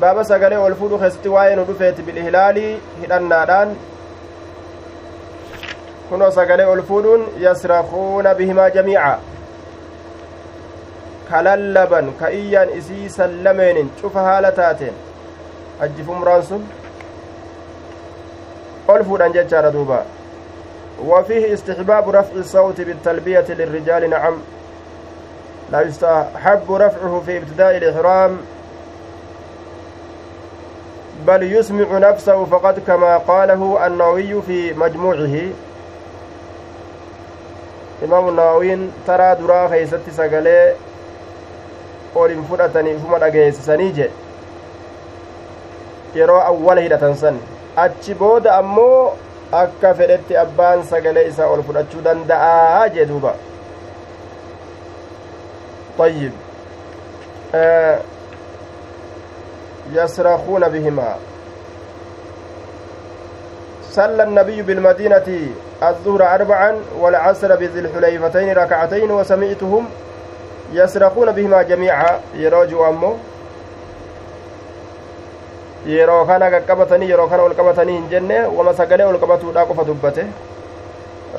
[0.00, 2.64] baaba sagalee ol fuudhu keessatti waa'ee nu dhufeeti bilhilaali
[3.02, 3.76] hidhannaadhaan
[6.08, 9.14] kunoo sagalee ol fuudhuun yasrakuuna bihimaa jamiica
[11.30, 15.00] kalallaban ka iyyaan isii sallameenin cufa haala taateen
[15.86, 16.68] ajjif umraan sun
[18.96, 20.04] ol fuudhan jechaadha duuba
[21.04, 24.36] وفيه استحباب رفع الصوت بالتلبية للرجال نعم
[25.72, 28.38] لا يستحب رفعه في ابتداء الإحرام
[31.26, 35.40] بل يسمع نفسه فقط كما قاله النووي في مجموعه
[38.04, 40.74] إمام النووي ترى درا خيست سقلي
[42.16, 44.12] olin fudhatanii ufuma dhageessisanii jedhe
[46.18, 47.40] yeroo awwala hidhatan san
[47.82, 49.00] achi booda ammoo
[49.62, 53.34] akka fedhetti abbaan sagalee isaa ol fudhachuu danda'aa jee duuba
[55.98, 56.32] طيب
[57.54, 57.98] آه
[59.92, 61.16] يصرخون بهما
[63.90, 65.28] صلى النبي بالمدينة
[65.82, 69.88] الظهر أربعا والعصر بذي الحليفتين ركعتين وسمعتهم
[70.72, 73.16] يصرخون بهما جميعا يروجوا أمو
[75.86, 80.24] yeroo kana qaqqabatanii yeroo kana ol qabatanii hin jenne wama sagalee ol qabatuudha qofa dubbate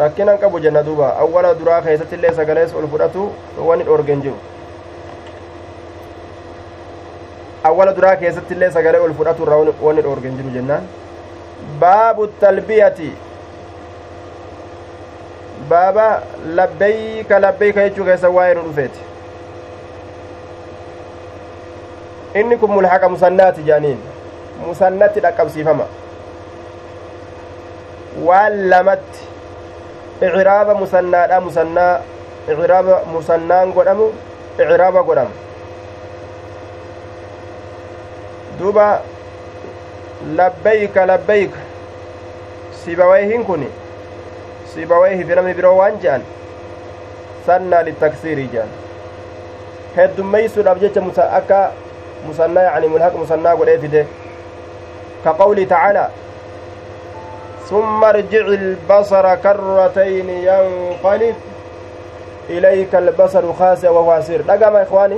[0.02, 3.26] rakkinan qabu jenna duuba awwala duraa keessatti illee sagalees ol fudhatu
[3.70, 4.38] wani dhoorgen jiru
[7.64, 10.84] awwala duraa keessatti illee sagalee ol fudhatu irraa wani dhoorgen jiru jennaan
[11.80, 13.10] baabu talbiyati
[15.70, 16.08] baaba
[16.60, 19.00] labbeeyka labbeeyka jechuu keessa waa'ee nu dhufeeti
[22.42, 24.00] inni kun mulhaqa musannaati jedhaniin
[24.68, 25.86] musannatti dhaqqabsiifama
[28.28, 29.22] waan lamatti
[30.30, 31.92] icraaba musannaadha musannaa
[32.54, 34.08] icraaba musannaan godhamu
[34.64, 35.34] icraaba godhama
[38.60, 39.02] duuba
[40.36, 41.60] labbayka labbayka
[42.84, 43.66] sibawayhin kun
[44.74, 46.22] sibawayhi firami biroo waan je'an
[47.48, 48.72] sannaa litaksiirii je'an
[49.98, 51.60] heddummeeysuudhaaf jecha akka
[52.28, 54.08] musannaa yani mulhaq musannaa godhee fide
[55.26, 56.08] كقوله تعالى
[57.70, 61.36] ثم ارجع البصر كرتين ينقلب
[62.50, 65.16] إليك البصر خاسئ وهو أسير دقا ما إخواني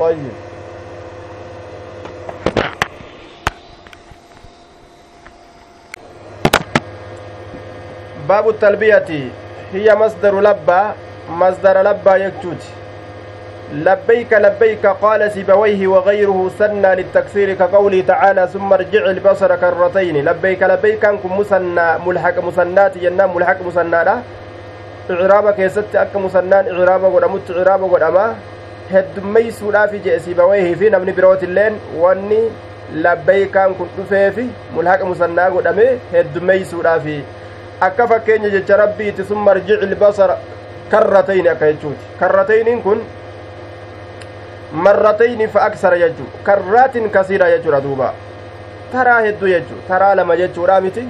[0.00, 0.18] طيب
[8.28, 9.30] باب التلبية
[9.72, 10.82] هي مصدر لبى
[11.30, 12.62] مصدر لبى يكتوت
[13.72, 21.04] لبيك لبيك قال سيبويه وغيره سنى للتكسير كقوله تعالى ثم ارجع البصر كرتين لبيك لبيك
[21.04, 24.16] انكم مسنى ملحق مسنات ينا ملحق مسنى لا
[25.10, 28.34] إعرابا كيست أك مسنان إعرابا قدمت إعرابا قدما
[28.92, 32.36] heddummeeysuudhaaf jee siibawayhii fi namni biroot illeen wanni
[33.04, 34.44] labbeeykaan kun dhufeefi
[34.74, 37.16] mulhaqa musannaa godhame heddummeeysuudhaafi
[37.86, 40.36] akka fakkeenya jecha rabbiiti summa arjici ilbasara
[40.92, 43.02] karratayni akka jechuuti karratayniin kun
[44.72, 48.12] marratayni fa aksara jechuu karraatin kasiira jechuudha duuba
[48.92, 51.08] taraa hedduu jechuu taraa lama jechuudha miti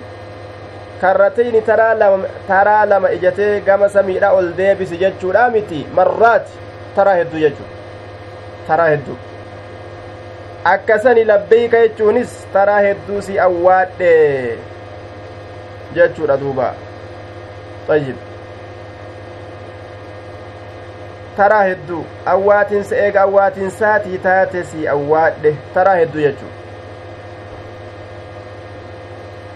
[1.01, 6.53] karratayni taraa lama taraa lama ijatee gama samiidha ol deebisi jechuudha miti marraati
[6.97, 7.67] taraa hedduu jechuu
[8.69, 9.19] taraa hedduu
[10.75, 14.15] akkasani labbeeyka jechuunis taraa hedduu si awwaadhe
[15.95, 16.75] jechuudha duuba
[17.89, 18.26] ayyib
[21.37, 26.53] taraa hedduu awwaatinsa eega awwaatinsaatii taate si awwaadhe taraa hedduu jechuu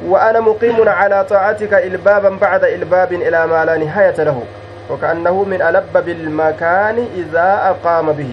[0.09, 4.43] وأنا مقيم على طاعتك إلبابا بعد إلباب إلى ما لا نهاية له
[4.91, 8.33] وكأنه من ألب بالمكان إذا أقام به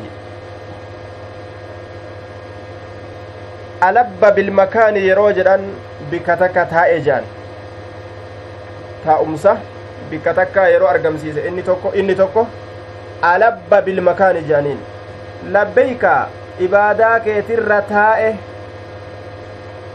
[3.84, 5.62] ألب بالمكان يروجدا
[6.12, 7.24] بكتك تائجان
[9.06, 9.58] taa'umsa
[10.12, 12.48] bikka takkaa yeroo argamsiise inni tokko inni tokko
[13.22, 14.80] alabba bilmakaani jedhaniin
[15.52, 16.28] labbeeyka
[16.60, 18.30] ibaadaa keetirra taa'e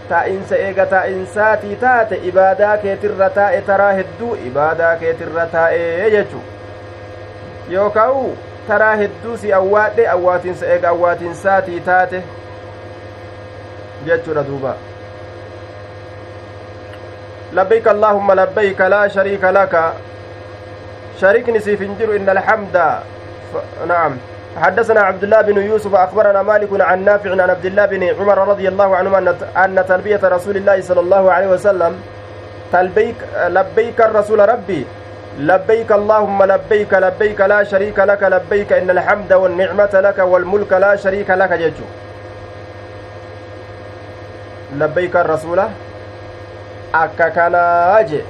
[0.09, 6.45] taa'insa eega ta'insaatii taate ibaadaa keetirra taa'e taraa hedduu ibaadaa keetirra taa'e jechuu
[7.75, 8.37] yookaa'u
[8.69, 12.25] taraa hedduu si awwaadhe awwaatinsa eega awwaatinsaatii taate
[14.07, 14.75] jechuudha duuba
[17.53, 19.93] لبيك اللهم لبيك لا شريك لك
[21.23, 22.77] شريك نسيف انجر إن الحمد.
[23.89, 24.13] نعم.
[24.63, 28.67] حدثنا عبد الله بن يوسف أخبرنا مالك عن نافع عن عبد الله بن عمر رضي
[28.69, 29.19] الله عنهما
[29.65, 31.93] أن تلبية رسول الله صلى الله عليه وسلم
[32.73, 33.17] تلبيك
[33.57, 34.83] لبيك الرسول ربي
[35.39, 41.31] لبيك اللهم لبيك لبيك لا شريك لك لبيك إن الحمد والنعمة لك والملك لا شريك
[41.31, 41.87] لك جيتشو.
[44.81, 45.61] لبيك الرسول
[46.93, 48.21] akka kanaa je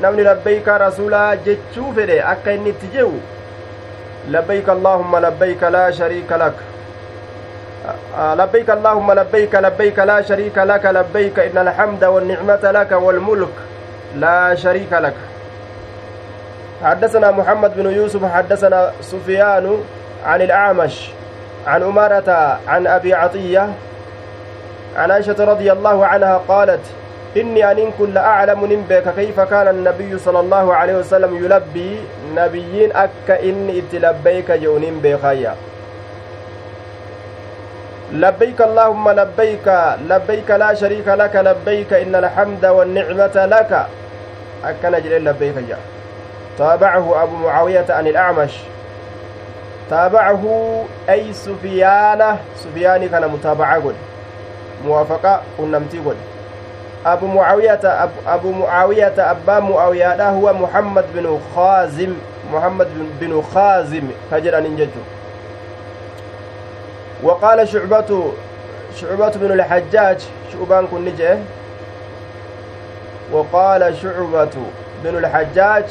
[0.00, 3.20] namni labbayka rasuulaa jechuu fedhe akka inni itti jehu
[4.30, 6.70] labbayk allaahumma labbayka laa shariika laka.
[8.18, 13.54] لبيك اللهم لبيك لبيك لا شريك لك لبيك إن الحمد والنعمة لك والملك
[14.16, 15.14] لا شريك لك
[16.84, 19.84] حدثنا محمد بن يوسف حدثنا سفيان
[20.26, 21.10] عن الأعمش
[21.66, 23.68] عن أمارة عن أبي عطية
[24.96, 26.80] عن عائشة رضي الله عنها قالت
[27.36, 31.98] إني أن كل أعلم نبيك كيف كان النبي صلى الله عليه وسلم يلبي
[32.34, 35.54] نبيين أك إني اتلبيك جونين بخيا
[38.12, 39.66] لبيك اللهم لبيك
[40.10, 43.86] لبيك لا شريك لك لبيك إن الحمد والنعمة لك.
[44.64, 45.78] أكن جل لبيك جاء
[46.58, 48.54] تابعه أبو معاوية عن الأعمش.
[49.90, 50.44] تابعه
[51.08, 53.94] أي سفيان سفيان كان متابعة قل.
[54.86, 56.18] موافقة ونمتي قل.
[57.06, 62.14] أبو معاوية أبو, أبو معاوية أبا معاوية هو محمد بن خازم.
[62.52, 62.88] محمد
[63.20, 65.00] بن خازم كجر ننججو
[67.22, 68.32] وقال شعبة
[68.96, 70.20] شعبة بن الحجاج
[70.52, 71.38] شعبان كن نجه
[73.32, 74.50] وقال شعبة
[75.04, 75.84] بن الحجاج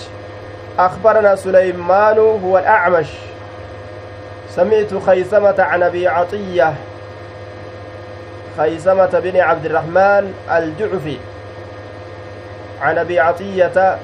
[0.79, 3.07] أخبرنا سليمان هو الأعمش.
[4.55, 6.73] سمعت خيثمة عن أبي عطية.
[8.59, 11.17] خيثمة بن عبد الرحمن الجعفي.
[12.81, 13.97] عن أبي عطية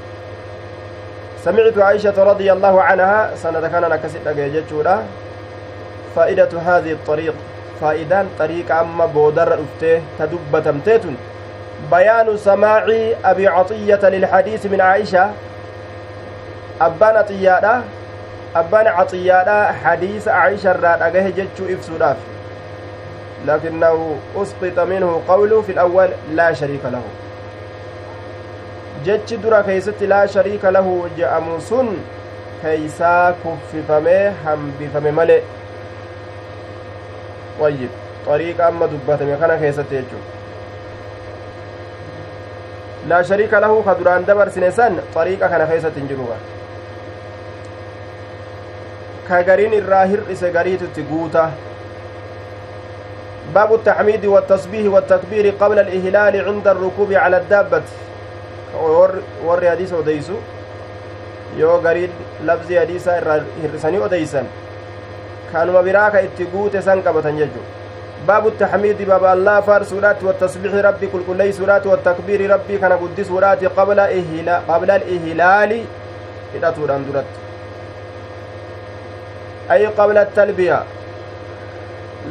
[1.44, 5.04] سمعت عائشة رضي الله عنها سنة كان نكسد جيجتشورا
[6.16, 7.34] فائدة هذه الطريق
[7.82, 11.02] فائدان طريق أما بودر أفته تدبتمتيت
[11.92, 12.86] بيان سماع
[13.26, 15.32] أبي عطية للحديث من عائشة.
[16.82, 17.82] أبان عطية
[18.56, 22.18] أبان عطية حديث عائشة الراد أجه جتشو إفسوداف.
[23.48, 27.04] لكنه أسقط منه قوله في الأول لا شريك له
[29.06, 31.90] keeysatti laa shariika lahu je'amu sun
[32.62, 35.36] keeysaa kuffifamee hambifame male
[37.60, 37.92] wayyib
[38.28, 40.32] xariiqa amma dubbatame kana keessatti jechuudha
[43.12, 46.38] laa shariika lahu ka duraan dabarsine san xariiqa kana keessatti hin jiruga
[49.30, 51.46] ka gariin irraa hir'ise gariitutti guuta
[53.54, 57.82] باب التحميد والتصبيح والتكبير قبل الإهلال عند الركوب على الدابة
[59.46, 60.34] ور حديث أديسو
[61.58, 62.12] yoo gariin
[62.46, 64.48] labzii hadiisaa irraa hir'isanii odeysan
[65.52, 67.62] kanuma biraa ka itti guute san qabatan jechu
[68.28, 74.10] baabu taxmiidi baaba allaa faarsuudhaati wattasbiixi rabbi qulqulleeysuudhaati wattakbiiri rabbii kana guddisuudhaati qabla
[74.98, 75.80] alihilaali
[76.54, 77.40] hidhatuudhaan duratti
[79.70, 80.84] ay qabla talbiya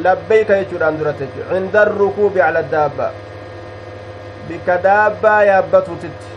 [0.02, 3.10] labbayka jechuudhaan duratti jechu cinda arrukuubi cala daabba
[4.48, 6.34] bikka daabbaa yaabbatuutitti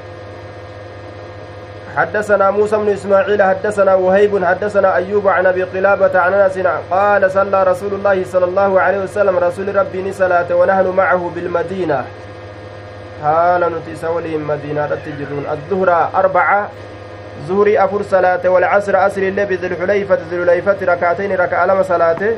[1.97, 6.59] حدثنا موسى بن إسماعيل حدثنا وهيب حدثنا أيوب عن أبي قلابة عن أنس
[6.91, 12.05] قال صلى رسول الله صلى الله عليه وسلم رسول ربي صلاة ونحن معه بالمدينة.
[13.23, 16.69] حال نتيس ولي مدينة تجرون الظهر أربعة
[17.47, 22.31] زهري أفر صلاة والعصر أسر اللي بذي الحليفة ذي الحليفة ركعتين ركع لما صلاته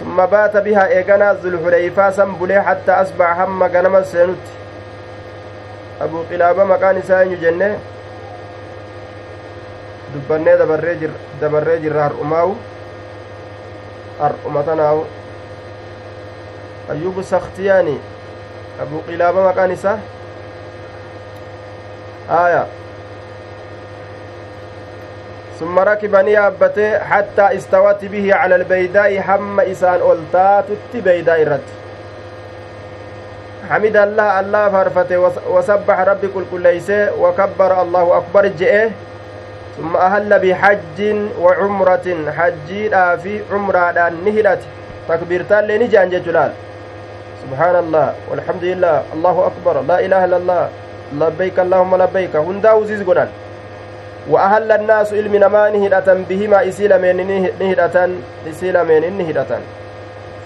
[0.00, 4.04] ثم بات بها ايغنا ذو الحليفه سنبله حتى اصبح هم غنم
[6.28, 7.68] qilaaba maqaan isaa eenyu jenne
[10.14, 10.56] dubbannee
[11.40, 12.56] dabarree jirra har'umaawu
[14.18, 15.06] har'uma tanaawu
[16.92, 17.96] ayyubu saktiyaani
[18.82, 19.98] abuu qilaaba maqaan isaa
[22.28, 22.66] aya
[25.60, 31.68] ثم ركب نيابته حتى استوت به على البيداء حم إسان أولتات بيداء الرد.
[33.70, 35.16] حمد الله الله فارفته
[35.50, 36.90] وسبح ربي كل كل ليس
[37.20, 38.90] وكبر الله أكبر جئه.
[39.76, 40.98] ثم أهل بحج
[41.40, 42.90] وعمرة حجي
[43.22, 44.62] في عمرة نهلت.
[45.08, 46.52] تكبيرتان لنجان جلال
[47.42, 50.68] سبحان الله والحمد لله الله أكبر لا إله إلا الله.
[51.12, 52.36] لبيك اللهم لبيك.
[52.36, 53.28] هندا وزيز قران
[54.30, 57.16] وأهل الناس علم نما نهدة بهما إسيل من
[57.60, 58.10] نهدة
[58.50, 59.58] إسيل من نهدة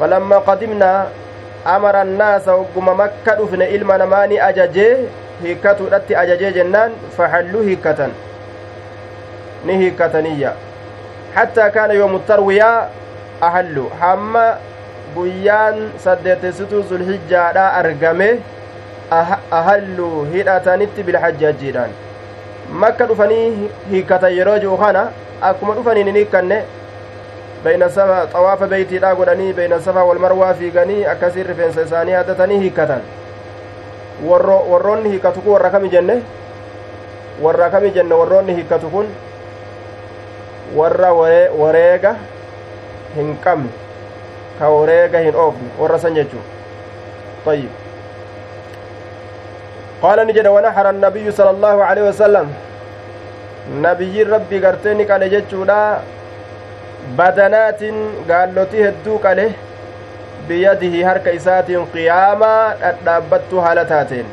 [0.01, 1.07] فلما قدمنا
[1.65, 4.97] annaasa hogguma makka dhufne ilma namaa ni ajajee
[5.43, 8.11] hiikkatuudhatti ajajee jennaan faxalluu hiikkatan
[9.65, 10.53] ni hiikkataniyya
[11.35, 12.89] hattaa kaana yoomu tarwiyaa
[13.41, 14.45] ahallu hamma
[15.15, 18.39] guyyaan saddeetessituu zulhijjaadha argame
[19.51, 21.91] ahallu hidhatanitti bilhajji hajjiidhaan
[22.69, 25.07] makka dhufanii hiikkatan yeroo ji'u kana
[25.41, 26.65] akkuma dhufaniin hin hiikkanne
[27.65, 33.03] bayna safa xawaafa beeytiidha godhanii bayna safa wal marwaa fiiganii akkasiin rifeensa isaanii haddatanii hiikkatan
[34.71, 36.23] warroonni hiikkatu kun warra kami jenne
[37.43, 39.07] warra kami jenne warroonni hiikkatu kun
[40.77, 41.13] warra
[41.59, 42.15] wareega
[43.17, 43.71] hin qabne
[44.59, 46.43] ka wareega hin oofne warra san jechuu
[50.03, 52.47] قال نجد ونحر النبي صلى الله عليه وسلم.
[53.87, 56.01] نبي ربي قرتني قال جتشودا.
[57.19, 57.97] badanaatin
[58.29, 59.47] gaallotii hedduu qale
[60.49, 64.27] biyadihi harka isaatiin qiyaamaa dhadhaabbattuu haala taateen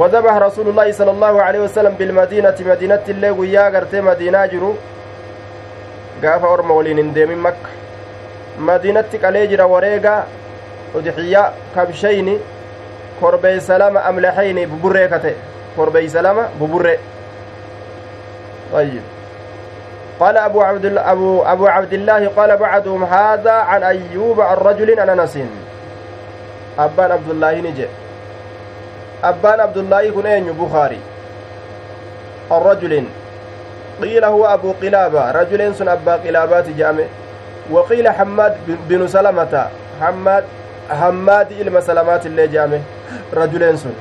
[0.00, 4.74] وذبح رسول الله صلى الله عليه وسلم بالمدينة مدينة اللي ويا غرتي مدينة جرو.
[6.22, 7.70] قاف أورما ولين انديم مكة
[8.58, 10.16] مدينة قليجر وريقا
[10.96, 12.38] udxiya kabshayni
[13.20, 15.34] korbeeysalama amlaxayni buburree kate.
[15.76, 16.98] Korbeeysalama buburre
[18.72, 19.02] طيب
[20.20, 25.08] قال أبو عبد أبو, أبو عبد الله قال بعضهم هذا عن أيوب عن رجل عن
[25.08, 25.38] أنس
[26.78, 27.86] أبان عبد الله نجي
[29.24, 31.00] أبان عبد الله كن أين بخاري
[32.52, 33.04] الرجل
[34.02, 37.04] قيل هو أبو قلابة رجل سن أبا قلابات جامع
[37.70, 38.56] وقيل حماد
[38.88, 39.68] بن سلمة
[40.00, 40.44] حماد
[40.90, 42.78] حماد إلما سلامات اللي جامع
[43.34, 43.92] رجلين سن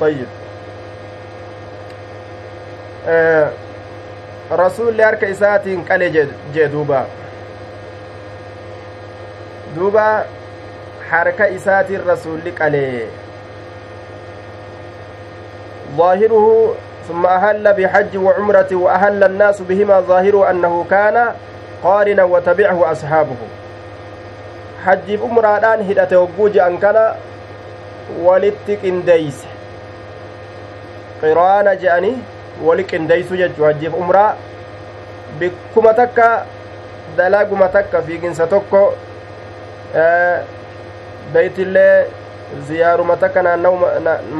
[0.00, 0.26] طيب
[3.08, 3.50] آه
[4.52, 6.10] rasuulli harka isaatiin qale
[6.54, 7.06] jee duuba.
[9.76, 10.26] Duuba
[11.10, 13.08] harka isaatiin rasuulli qale.
[15.96, 16.74] ظاهره
[17.08, 21.34] ثم أهل بحج وعمرة وأهل الناس بهما ظاهره أنه كان
[21.84, 23.36] قارنا وتبعه أصحابه
[24.84, 27.14] حج عمران هدته وجوج أن كان
[28.22, 29.38] ولتك انديس
[31.22, 32.12] قران جاني
[32.60, 34.34] wali qindeeysu jechuu hajjiif umraa
[35.38, 36.26] bikkuma takka
[37.16, 38.82] dalaguma takka fiiginsa tokko
[41.32, 42.06] beeytillee
[42.68, 43.78] ziyaaruma takka naannawu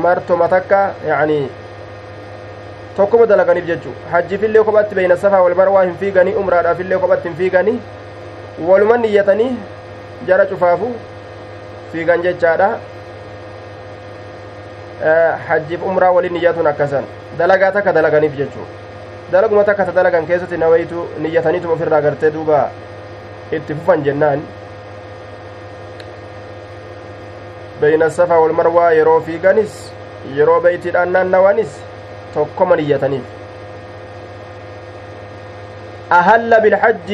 [0.05, 1.49] martoma takka yacanii
[2.97, 7.79] tokkuma dalaganiif jechuu hajjiifillee kophatti beeyna safaa wal marwaa hin fiiganii umraadhaafillee kophatti hin fiiganii
[8.69, 9.53] waluma niyyatanii
[10.27, 10.89] jara cufaafu
[11.93, 12.69] fiigan jechaadha
[15.49, 17.05] hajjiif umraa waliin niyyatuun akkasan
[17.39, 18.67] dalagaa takka dalaganiif jechuu
[19.33, 22.63] dalaguma takka ta dalagan keessatti nawaytu niyyataniituma ofirraa gartee duuba
[23.59, 24.41] itti fufan jennaan
[27.81, 29.77] beyna safa wal marwaa yeroo fiiganis
[30.39, 31.79] yeroo beeytiidhaan naannawanis
[32.35, 33.25] tokkoma niyyataniif
[36.13, 37.11] أهل بالحج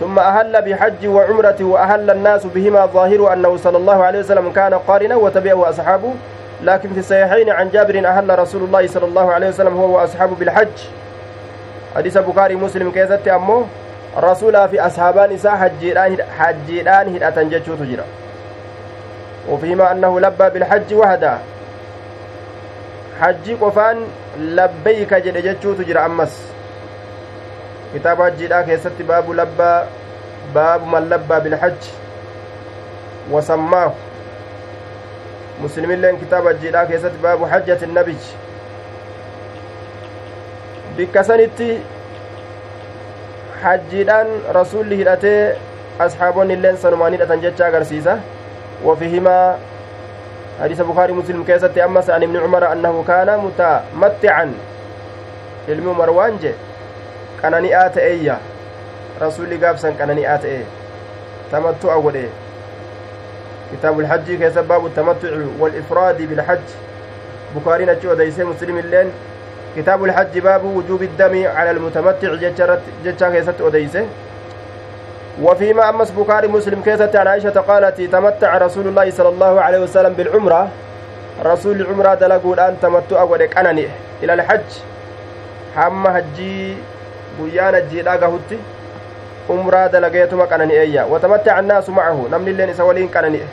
[0.00, 5.16] ثم أهل بحج وعمرة وأهل الناس بهما ظاهر أنه صلى الله عليه وسلم كان قارنا
[5.16, 6.14] وتبعه أصحابه
[6.62, 10.78] لكن في الصحيحين عن جابر أهل رسول الله صلى الله عليه وسلم هو وأصحابه بالحج.
[11.96, 13.64] حديث بخاري مسلم كيزت أمه
[14.16, 18.04] رسول في أصحابان إساء حجيران حجيران هدأة جتشو تجرى
[19.50, 21.38] وفيما أنه لبى بالحج وحده
[23.20, 23.96] حجي قفان
[24.38, 26.55] لبيك جل جتشو تجرى أمس.
[27.94, 29.74] كتاب حجيرا كيست باب لبى
[30.54, 31.82] باب من لبى بالحج
[33.30, 33.92] وسماه
[35.56, 38.24] muslimilleen kitaaba jiidhaa keessatti baabu hajjati nabij
[40.96, 41.68] bikka sanitti
[43.62, 45.40] hajjiidhaan rasulli hidhatee
[46.06, 48.18] asxaabonni illeen sanumaan hidhatan jecha agarsiisa
[48.84, 49.56] وفيهما
[50.62, 54.52] حديث بخاري مسلم كيست أمس عن ابن عمر أنه كان متمتعا
[55.66, 56.54] umar waan je
[57.42, 58.38] qanani'aa ta'eeyya?
[59.20, 60.64] Rasulli gaabsan qanani'aa ta'e
[61.50, 62.26] tamattu'a godhe
[63.72, 65.28] كتاب الحج كيس باب التمتع
[65.58, 66.66] والإفراد بالحج
[67.56, 69.10] بخاري نجو ديسي مسلم اللين
[69.76, 72.34] كتاب الحج باب وجوب الدم على المتمتع
[73.04, 74.06] جتشا كيست أديسه
[75.42, 80.12] وفيما أمس بخاري مسلم كيست عن عائشة قالت تمتع رسول الله صلى الله عليه وسلم
[80.12, 80.68] بالعمرة
[81.44, 83.86] رسول العمرة دلقوا الآن تمتع ودك أنني
[84.22, 84.70] إلى الحج
[85.76, 86.76] حما هجي
[87.38, 88.58] guyyaana jiidhaa gahutti
[89.48, 93.46] umraa dalageetuma qanani'eeyya watamattaca annaasu macahu namni illeen isa waliin qanani'e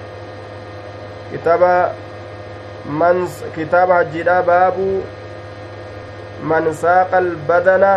[1.31, 1.73] kitaaba
[3.01, 4.87] man kitaaba hajjiidha baabu
[6.53, 7.91] man saaqa albadana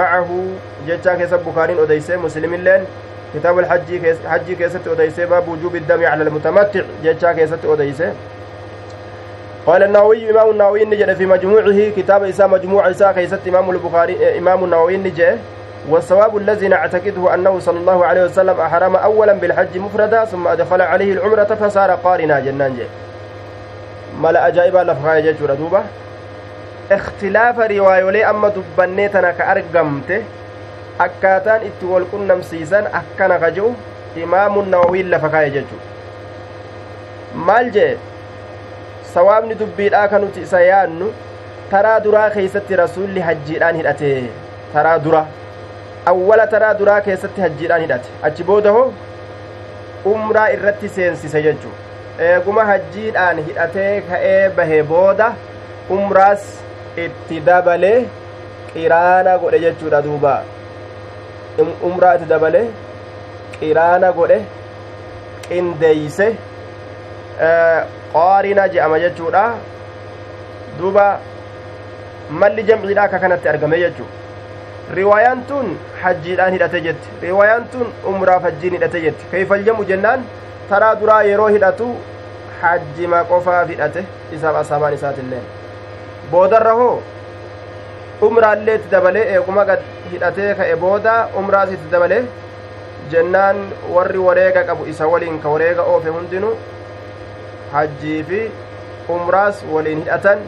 [0.00, 0.42] macahu
[0.86, 2.86] jechaa keessa bukaariin odeyse muslimilleen
[3.32, 8.12] kitaaba alhajjii keessatti odeyse baabu wujuubi iddami cala almutamattic jechaa keessatti odeyse
[9.66, 14.64] قال النووي إمام النووي نجد في مجموعه كتاب إساء مجموع إساء كيست إمام البخاري إمام
[14.64, 15.38] النووي نجد
[15.88, 21.12] والصواب الذي نعتقده أنه صلى الله عليه وسلم أحرم أولا بالحج مفردا ثم أدخل عليه
[21.12, 22.86] العمرة فصار قارنا جنان جي
[24.22, 25.82] ملا أجائب لفقايا جيشورا دوبا.
[26.92, 30.22] اختلاف روايولي أما دبنيتنا كأرقمته
[30.98, 33.74] akkaataan itti wal qunnamsiisan akkana kaja'u
[34.22, 35.76] imaamu nawawiin lafa kaa'e jechu
[37.48, 37.96] maal jee
[39.14, 41.12] sawaabni dubbiidhaa ka nuti isa yaannu
[41.70, 44.10] taraa duraa keeysatti rasuulli hajjiidhaan hidhate.
[44.72, 45.22] Taraa dura
[46.12, 48.08] awwala taraa duraa keessatti hajjiidhaan hidhate.
[48.28, 48.92] Achi booda hoo?
[50.12, 51.72] Umraa irratti seensise jechu
[52.28, 55.28] eeguma hajjiidhaan hidhatee ka'ee bahe booda
[55.96, 56.42] umraas
[57.04, 57.98] itti dabalee
[58.72, 60.34] qiraana godhe jechuudha duuba.
[61.90, 62.64] Umraa itti dabalee
[63.60, 64.38] qiraana godhe
[65.48, 66.28] qindeeyse
[68.14, 69.44] qaarina je'ama jechuudha.
[70.78, 71.06] Duuba
[72.30, 74.06] malli jamciidha akka kanatti argame jechuu.
[74.98, 77.08] Riwaayaan tun hajjiidhaan hidhate jetti.
[77.26, 79.24] Riwaayaan tun umraaf hajjiin hidhate jetti.
[79.30, 80.24] Keeyfaljamu jennaan
[80.68, 81.86] taraa duraa yeroo hidhatu
[82.62, 84.04] hajjima qofaaf hidhate
[84.36, 85.40] isaaf asaabaan isaatillee
[86.30, 86.92] boodarra hoo
[88.28, 89.80] umraallee itti dabalee eeguma gad
[90.12, 92.20] hidhatee ka'e booda umraas itti dabalee
[93.14, 93.58] jennaan
[93.96, 96.52] warri wareega qabu isa waliin ka wareega oofe hundinu
[97.72, 98.40] hajjii fi
[99.16, 100.46] umraas waliin hidhatan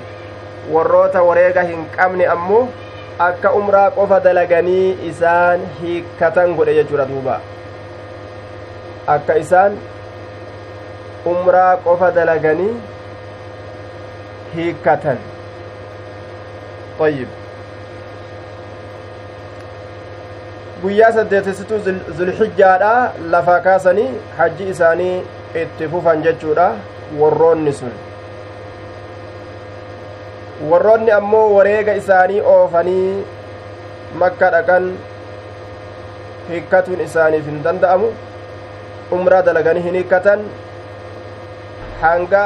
[0.77, 2.63] warroota wareega hin qabne ammoo
[3.29, 7.37] akka umraa qofa dalaganii isaan hiikkatan godhe jechuudha duuba
[9.19, 9.79] akka isaan
[11.35, 12.73] umraa qofa dalaganii
[14.57, 15.23] hiikkatan
[16.99, 17.29] طيب
[20.83, 21.79] guyyaa saddeetessituu
[22.19, 25.15] zulxijjaadha lafaa kaasanii hajji isaanii
[25.63, 26.67] itti fufan jechuudha
[27.21, 27.95] warroonni sun
[30.71, 33.25] warroonni ammoo wareega isaanii oofanii
[34.23, 34.87] makka dhaqan
[36.51, 38.13] hikkatuun isaaniif hin danda'amu
[39.19, 40.45] umraa dalaganii hin hikkatan
[42.03, 42.45] hanga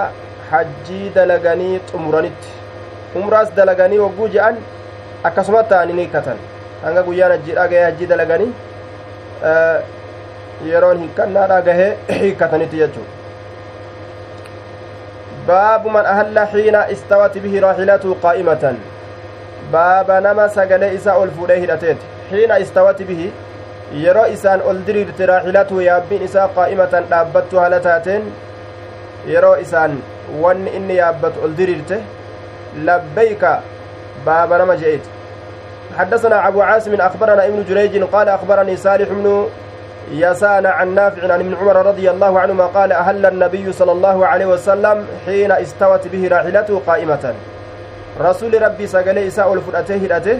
[0.52, 2.56] hajjii dalaganii xumuranitti
[3.22, 4.56] umraas dalaganii wagguu je'an
[5.30, 6.38] akkasuma ta'an hin hikkatan
[6.86, 8.50] hanga guyyaan hajjiidha gahee hajjii dalaganii
[10.72, 11.90] yeroon hikkannaadha gahee
[12.24, 13.17] hikkatanitti jechuudha
[15.48, 18.74] باب من أهل حين استوت به راحلته قائمة
[19.72, 21.96] باب نما سجل إساء الفوليه الأتيت
[22.30, 23.30] حين استوت به
[24.04, 28.22] yeroo isaan ol diriirte raaxilatu yaabbiin isaa qaa'imatan dhaabbattu haala taateen
[29.32, 29.92] yeroo isaan
[30.42, 31.96] wanni inni yaabbatu ol diriirte
[32.88, 33.52] labbayka
[34.26, 35.10] baaba nama je'eeti
[35.98, 39.48] حدثنا أبو عاصم أخبرنا ابن جريج قال أخبرني صالح بن
[40.12, 44.46] يسان عن نافع عن ابن عمر رضي الله عنهما قال أهل النبي صلى الله عليه
[44.46, 47.34] وسلم حين استوت به راحلته قائمة
[48.20, 50.38] رسول ربي سقلي إساء الفرأته هدته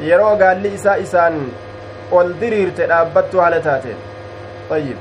[0.00, 1.48] يرو قال لي إساء إسان
[2.10, 3.96] والدرير تلابته على تاتين
[4.70, 4.96] طيب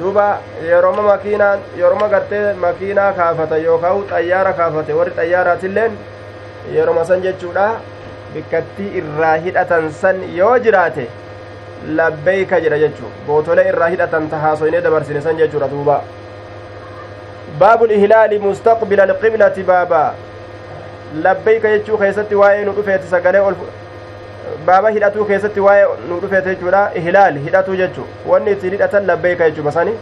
[0.00, 5.98] duuba yerooma makiinaan yerooma gartee makiinaa kaafata yookaan xayyaara kaafate warri xayyaaraatilleen
[6.76, 7.66] yeroma san jechuudha
[8.34, 11.04] bikkattii irraa hidhatan san yoo jiraate
[11.88, 16.00] labbeeyka jedha jechuu bootolee irraa hidhatan tahaasoynee dabarsine san jechuudha duuba
[17.62, 20.02] baabu lihlaali mustaqbila alqiblati baaba
[21.26, 23.56] labbeeyka jechuu keessatti waa'ee nu dhufeeti sagalee ol
[24.66, 29.64] baaba hidhatuu keessatti waa'ee nu dhufeeti jechuudha ihlaal hidhatuu jechuu wanni ittiin hidhatan labbeeyka jechuu
[29.70, 29.98] masani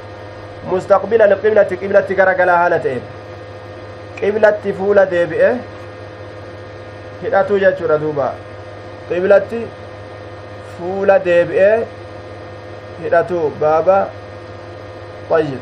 [0.73, 3.03] mustaqbila alqiblati qiblatti gara galaa haala ta'een
[4.21, 5.51] qiblatti fuula deebi'e
[7.23, 8.33] hidhatuu jechuudha duuba
[9.09, 9.67] qiblatti
[10.79, 11.85] fuula deebi'ee
[13.03, 14.09] hidhatu baaba
[15.31, 15.61] طيب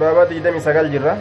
[0.00, 1.16] بابا ديدمي سقال جرة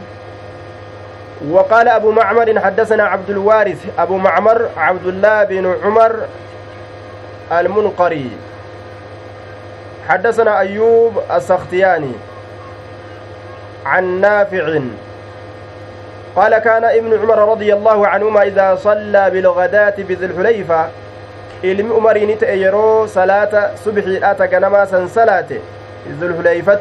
[1.52, 6.14] وقال أبو معمر حدثنا عبد الوارث أبو معمر عبد الله بن عمر
[7.52, 8.32] المنقري.
[10.10, 12.12] حدثنا أيوب السختياني
[13.86, 14.80] عن نافع
[16.36, 20.88] قال كان ابن عمر رضي الله عنهما إذا صلى بلغدات بذي حليفة
[21.64, 25.46] علم عمر يرو صلاة صبحي آتا كنما صلاة
[26.20, 26.80] ذي الحليفة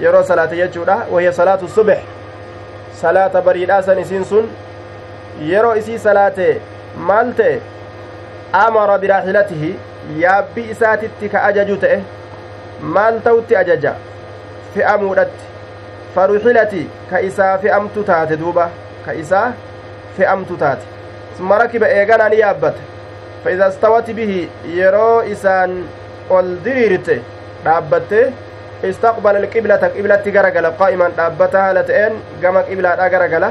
[0.00, 2.02] يرو صلاة يجورا وهي صلاة الصبح.
[2.96, 4.50] صلاة بريد آسان سنسون
[5.40, 6.56] يرو إسي صلاة
[6.98, 7.60] مالت.
[8.54, 9.74] أمر براحلته.
[10.16, 11.86] يا بيسات اتك أججوت
[12.82, 13.94] مالتوت أججا
[14.74, 15.30] في أمورت
[18.36, 18.70] duuba
[19.04, 19.46] ka isaa
[20.16, 20.84] fe'amtu taate
[21.36, 22.82] summa rakiba eeganaa ni yaabbata
[23.44, 24.40] fa'iza stawati bihi
[24.78, 25.72] yeroo isaan
[26.38, 27.16] ol diriirte
[27.64, 28.20] dhaabbatte
[28.90, 33.50] istaqbala alqiblata qiblatti garagala qaa'iman dhaabbata haala ta'een gama qiblaadha garagala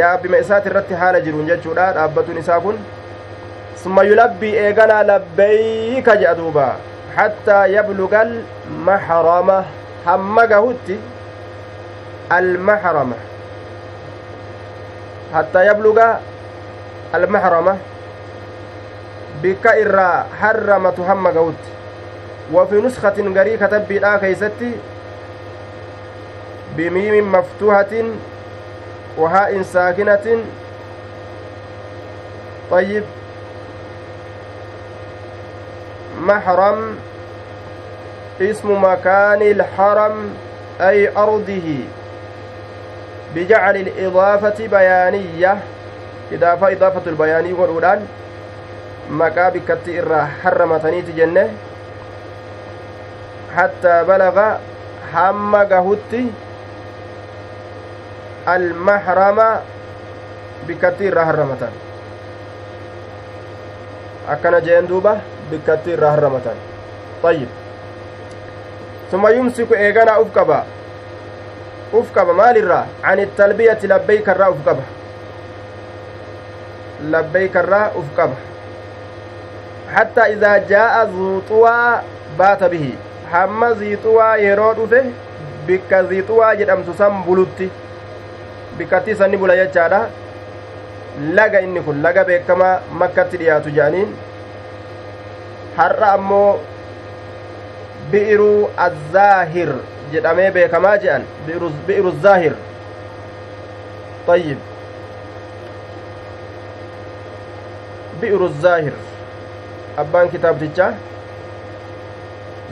[0.00, 2.78] yaabbima isaati irratti haala jiruun jechuudha dhaabbatuun isaa kun
[3.82, 6.68] summa yulabbii eeganaa labbeeyka jedha duuba
[7.18, 9.58] hattaa yabluga almahrama
[10.06, 10.96] hamma gahutti
[12.30, 13.16] almahrama
[15.32, 16.20] hattaa yabluga
[17.12, 17.76] almahrama
[19.42, 21.76] bikka irraa harramatu hamma gahutti
[22.52, 24.72] وفي نسخة غري كتب لا كيستي
[26.76, 27.92] بميم مفتوحة
[29.18, 30.44] وهاء ساكنة.
[32.70, 33.04] طيب.
[36.20, 36.96] محرم
[38.40, 40.34] اسم مكان الحرم
[40.80, 41.78] أي أرضه.
[43.36, 45.58] بجعل الإضافة بيانية.
[46.32, 48.06] إضافة إضافة البياني والأولان
[49.10, 51.48] مكا بكتي إرى حرمتني جنة
[53.56, 54.36] حتى بلغ
[55.14, 56.26] هم قهوتي.
[58.48, 59.38] المحرم
[60.68, 61.74] بكتي إرى حرمتان.
[64.66, 66.58] jeen duuba bikkatti irraa harramatan
[67.22, 67.48] طيب.
[69.12, 70.12] ثم يمسك إيغانا
[71.94, 74.82] أفقبا أفقبا مال الرا عن التلبية لبيك الرا أفقبا
[77.02, 78.34] لبيك الرا أفقبا
[79.94, 82.00] حتى إذا جاء ذو طوى
[82.38, 82.90] بات به
[83.32, 85.00] hamma ziixuwaa yeroo dhufe
[85.66, 87.66] bikka ziixuwaa jedhamtu san bulutti
[88.78, 90.00] bikkatti isanni bula jechaadha
[91.38, 94.14] laga inni kun laga beekamaa makkatti dhiyaatu jedhaniin
[95.78, 96.60] har'a ammoo
[98.12, 98.50] bi'iru
[98.86, 99.72] azzaahir
[100.12, 101.22] jedhamee beekamaa jedhan
[101.86, 102.56] bi'iru zaahir
[104.26, 104.58] طيب
[108.20, 108.92] بئر الزاهر
[109.98, 110.58] أبان كتاب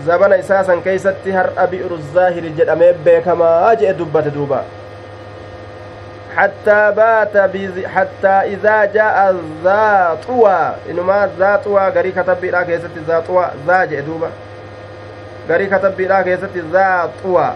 [0.07, 4.64] zabana isaa san keeysatti har'a bi'ru zaahiri jedhamee beekamaa jedhe dubbate duuba
[6.37, 7.85] حتى بات بز...
[7.85, 12.91] حتى إذا جاء ذا طوى إنما ذا طوى غري كتب بلا كيست
[16.22, 17.53] كيست ذا طوى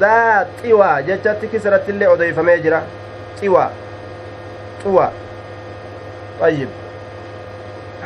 [0.00, 2.82] ذا طوى جتت كسرت اللي أضيف ميجرا
[3.40, 3.68] طوى
[4.84, 5.08] طوى
[6.40, 6.68] طيب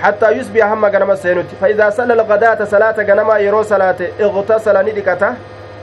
[0.03, 5.33] حتى يصبح هم غنم سينوت فإذا صلى الغداة صلاة غنم يرو صلاة اغتسل ندكته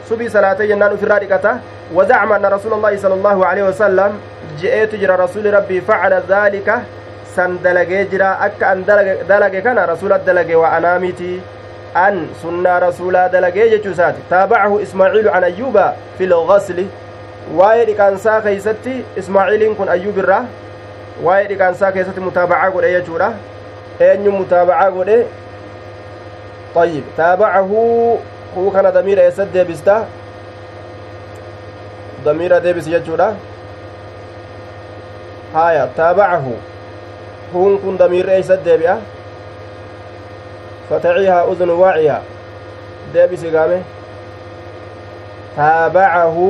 [0.10, 1.58] subii salaatee jennaan ufirraa dhiqata.
[1.94, 4.12] وزعم أن رسول الله صلى الله عليه وسلم
[4.62, 6.82] جئت جرى رسول ربي فعل ذلك
[8.10, 8.40] jira.
[8.40, 11.42] Akka an dalage kana rasula dalage waa anaamiti
[12.04, 15.86] an sunnaa rasulaa dalagee jechuu isaati taabacahu ismaaciilu can ayyuuba
[16.18, 16.86] fi lgasli
[17.58, 18.94] waa'ee dhiqaansaa keeysatti
[19.24, 20.44] ismaaciiliin kun ayyuub irraa
[21.26, 23.34] waa'ee dhiqaansaa keessatti mutaabacaa godhe jechuudha
[24.10, 25.20] eenyu mutaabacaa godhe
[26.76, 27.72] طيب تابعه
[28.56, 29.96] huu kana damiira eessat deebista
[32.26, 33.28] damiira deebisi jechuudha
[35.54, 36.56] haya taabacahu
[37.54, 38.96] huun kun damiirri eeysat deebi'a
[40.90, 42.18] fatacihaa udunu waaciya
[43.14, 43.80] deebisi gaame
[45.56, 46.48] taabacahu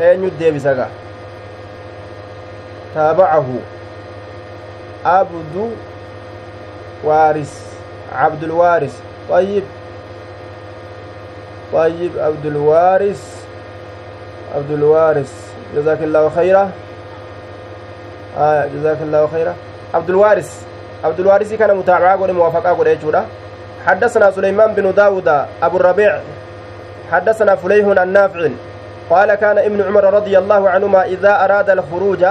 [0.00, 0.88] eenyut deebisa ga
[2.94, 3.58] taabacahu
[5.04, 5.64] abdu
[7.04, 7.52] waaris
[8.12, 8.94] cabdulwaaris
[9.30, 9.62] طيب
[11.72, 13.22] طيب عبد الوارث
[14.54, 15.32] عبد الوارث
[15.76, 16.70] جزاك الله خيرا
[18.38, 19.54] آه جزاك الله خيرا
[19.94, 20.66] عبد الوارث
[21.04, 23.24] الوارث كان متابعة قول موافقة قول يجودا
[23.86, 25.28] حدثنا سليمان بن داود
[25.62, 26.20] أبو الربيع
[27.12, 28.48] حدثنا فليح النافع
[29.10, 32.24] قال كان ابن عمر رضي الله عنهما إذا أراد الخروج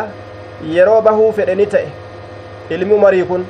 [0.64, 1.86] يروبه النتئ
[2.72, 3.46] ilmi marii kun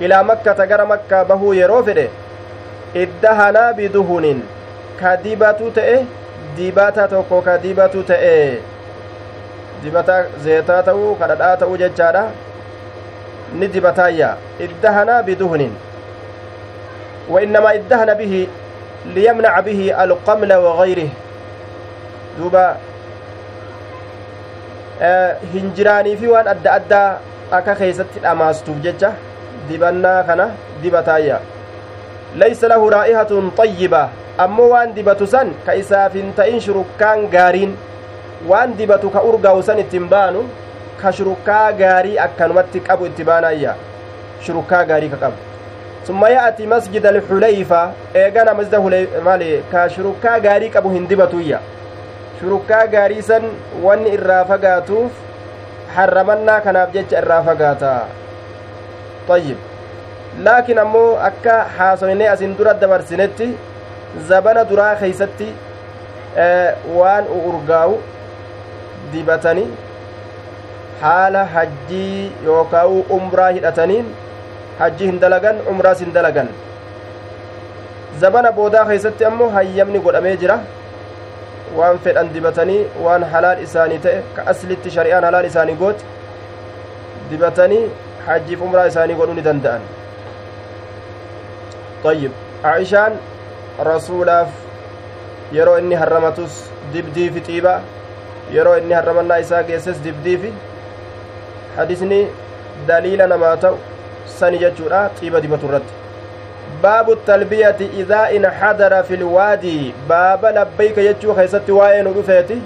[0.00, 2.04] ilaa makkata gara makkaa bahuu yeroo fedhe
[3.02, 4.42] iddahanaa biduhunin
[5.00, 5.94] ka dibatu ta'e
[6.56, 8.34] dibata tokko ka dibatu ta'e
[9.84, 10.18] dibata
[10.48, 12.24] zeetaa ta'uu ka dhadhaa ta'uu jechaadha
[13.54, 15.74] ni dibataayya iddahanaa biduhnin
[17.30, 18.46] وإنما ادهن به
[19.14, 21.08] ليمنع به القمل وغيره
[22.38, 22.76] دوبا
[25.52, 27.18] hinjiraanii fi waan adda addaa
[27.58, 29.10] akka keeysatti dhamaastuuf jecha
[29.68, 30.46] dibannaa kana
[30.82, 31.40] dibataayya
[32.42, 34.08] laysa lahu raa'ihatun xayyiba
[34.44, 37.76] ammoo waan dibatu san ka isaaf hin ta'in shurukkaan gaariin
[38.48, 40.46] waan dibatu ka urgaa'u san ittiin baanu
[41.02, 43.74] ka shurukkaa gaarii akkanumatti qabu itti baanayya
[44.46, 45.36] shurukkaa gaarii ka qabu
[46.08, 47.80] summa ya'ati masjida alxulayfa
[48.24, 48.80] eegana masjida
[49.28, 51.60] maali ka shurukkaa gaarii qabu hin dibatuyya
[52.40, 53.44] shurukkaa gaarii san
[53.86, 55.12] wanni irraa fagaatuuf
[55.96, 57.92] harramannaa kanaaf jecha irraa fagaata
[59.36, 59.58] ayyib
[60.48, 63.48] laakiin ammoo akka haasoynee asin dura dabarsinetti
[64.28, 65.48] zabana duraa keeysatti
[66.98, 67.96] waan urgaa'u
[69.12, 69.68] dibatanii
[71.02, 74.06] haala hajjii yookaan umraa hidhataniin
[74.78, 76.48] hajjii hin dalagan umraas hin dalagan
[78.24, 80.58] zabana boodaa keessatti ammoo hayyamni godhamee jira
[81.78, 86.04] waan fedhan dibatanii waan halaal isaanii ta'e ka aslitti shari'aan halaal isaanii goote
[87.30, 87.84] dibatanii
[88.26, 89.82] hajjiif umraa isaanii godhuu ni danda'an
[92.04, 92.30] طيب
[92.64, 93.12] عائشان
[93.88, 94.48] rasuulaaf
[95.52, 96.54] yeroo inni harramatus
[96.92, 97.72] dibdii fi xiiba
[98.56, 100.52] yeroo inni harramannaa isaa geesses dibdii fi
[101.76, 102.26] hadisni
[102.86, 103.78] daliila namaa ta'u
[104.38, 105.94] sani jechuudha xiiba dibatu irratti
[106.82, 112.58] baabu talbiyati idaa inxadara fi lwaadii baaba labbayka jechuu keeysatti waa'ee nu dhufeeti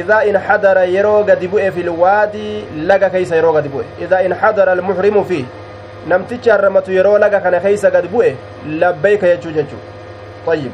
[0.00, 5.24] idaa inxadara yeroo gadi bu'e fi lwaadii laga keeysa yeroo gadi bu'e idaa inxadara almuhrimu
[5.24, 5.44] fi
[6.06, 8.34] namtichi harramatu yeroo laga kana keeysa gadi bu'e
[8.80, 9.84] labbayka jechuu jechuu
[10.46, 10.70] طيب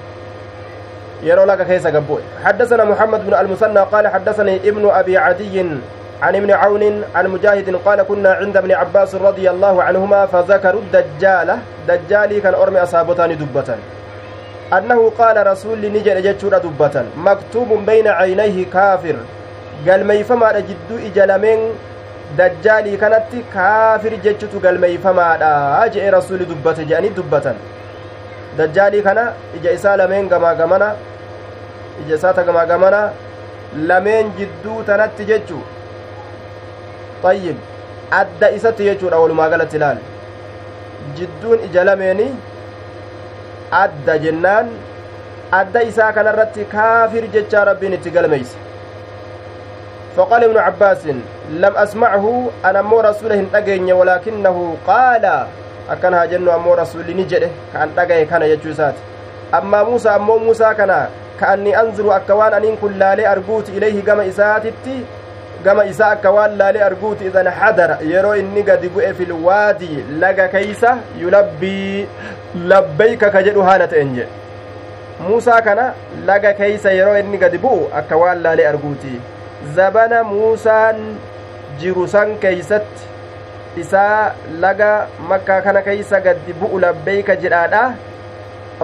[1.23, 5.67] يرو لك كيس قبوي حدثنا محمد بن المثنى قال حدثني ابن أبي عدي
[6.23, 11.57] عن ابن عون عن مجاهد قال كنا عند ابن عباس رضي الله عنهما فذكروا الدجال
[11.89, 13.77] دجالي كان أرمي أصابتان دبة
[14.73, 19.17] أنه قال رسول نجل جتشور دبة مكتوب بين عينيه كافر
[19.89, 21.61] قال ميفما جدو إجلمين
[22.39, 25.51] dajjaalii kanatti kaafir jechutu galmeeyfamaadha
[25.97, 27.57] jee rasuli dubbate je'anii dubbatan
[28.59, 29.25] dajjaalii kana
[29.59, 30.89] ija isaa lameen gamaa gamana
[32.05, 33.03] ija isaa ta gamaa gamana
[33.91, 35.61] lameen jidduu tanatti jechu
[37.31, 37.57] ayyib
[38.21, 40.03] adda isatti jechuudha walumaa galatti ilaal
[41.21, 42.27] jidduun ija lameeni
[43.85, 44.69] adda jennaan
[45.61, 48.57] adda isaa kanarratti kaafir jechaa rabbiin itti galmeeyse
[50.17, 51.07] فقال ابن عباس
[51.51, 55.25] لم أسمعه أنا مو رسوله أجين ولكنه قال
[55.91, 58.95] أكنها جن أمو رسول نجده كأن أجي كان يجوزات
[59.55, 61.07] أما موسى أمو موسى كان
[61.41, 65.05] كأني أنظر أكوان أن كل لالي إليه كما إساتتي
[65.65, 70.91] gama isaa akka waan laalee arguuti idan hadara yeroo inni gadi bu'e filwaadii laga keeysa
[71.21, 72.07] yulabbii
[72.73, 74.33] labbayka ka jedhu haala ta'en jedhe
[75.29, 75.87] muusaa kana
[76.31, 79.15] laga keeysa yeroo inni gadi bu'u akka waan laalee arguuti
[79.79, 81.01] zabana muusaan
[81.83, 83.03] jiru san keeysatti
[83.85, 84.33] isaa
[84.67, 84.91] laga
[85.33, 87.85] makkaa kana keeysa gadi bu'u labbayka jedhaadha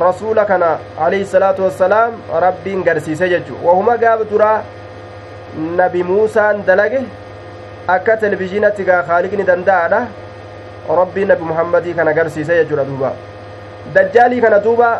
[0.04, 0.70] rasuula kana
[1.06, 2.12] alayhi salaatu wassalaam
[2.46, 4.58] rabbiin garsiise jechu wahuma gaaba duraa
[5.58, 7.00] nabi muusaan dalage
[7.94, 10.00] akka televizhiinatti gaa kaaliqni danda'adha
[11.00, 13.10] rabbii nabi muhammadii kan agarsiise jechuudha duuba
[13.94, 14.90] dajjaalii kana duuba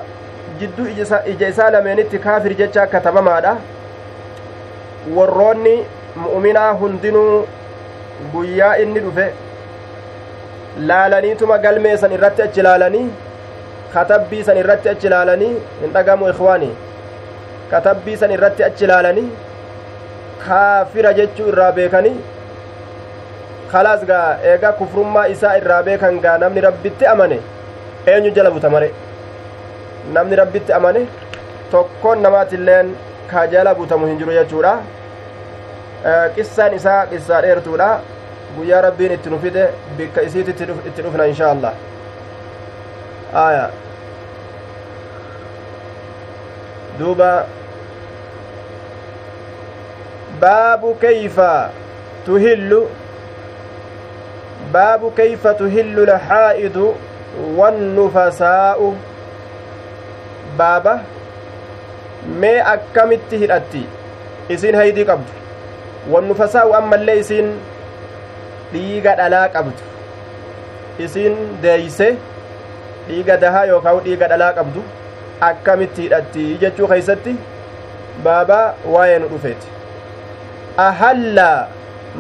[0.62, 0.86] jidduu
[1.32, 3.53] ija isaa lameenitti kaafir jecha katabamaadha
[5.16, 5.74] warroonni
[6.24, 7.46] mu'uminaa hundinuu
[8.32, 9.26] guyyaa inni dhufe
[10.90, 13.07] laalaniituma galmeesan irratti achi laalanii
[13.94, 16.74] katabbii san irratti achi laalanii hin dhagamu ikhwaanii
[17.70, 19.28] katabbii san irratti achi laalanii
[20.47, 22.16] kaafira jechuu irraa beekanii
[23.72, 27.38] khalaas gaa eega kufrummaa isaa irraa beekan gaa namni rabbitti amane
[28.14, 28.88] eenyu jala buta mare
[30.16, 31.03] namni rabbitti amane
[31.74, 32.95] tokkoon namaatilleen
[33.32, 34.72] ka jala butamu hin jiru jechuudha
[36.38, 37.91] qissaan isaa qissaa dheertuudha
[38.57, 39.68] guyyaa rabbiin itti nu fide
[40.01, 41.72] bikka isiitti itti dhufna inshaa allah
[43.45, 43.64] aya
[46.99, 47.30] duuba
[50.41, 51.41] باب كيف
[52.26, 52.82] تهل
[54.72, 56.95] باب كيف تهل الحائض
[57.57, 58.95] والنفساء
[60.59, 60.95] بابا
[62.41, 63.80] mee akkamitti hidhatti
[64.55, 65.32] isin haydii qabdu
[66.12, 67.47] wannufasaa'u ammallee isin
[68.72, 69.82] dhiiga dhalaa qabdu
[71.07, 72.09] isin deeyse
[73.09, 74.82] dhiiga dahaa yookaan dhiiga dhalaa qabdu
[75.49, 77.32] akkamitti hidhatti jechuu keeysatti
[78.28, 78.66] baabaa
[78.97, 79.68] waa'ee nu dhufeeti
[80.76, 81.68] ahalla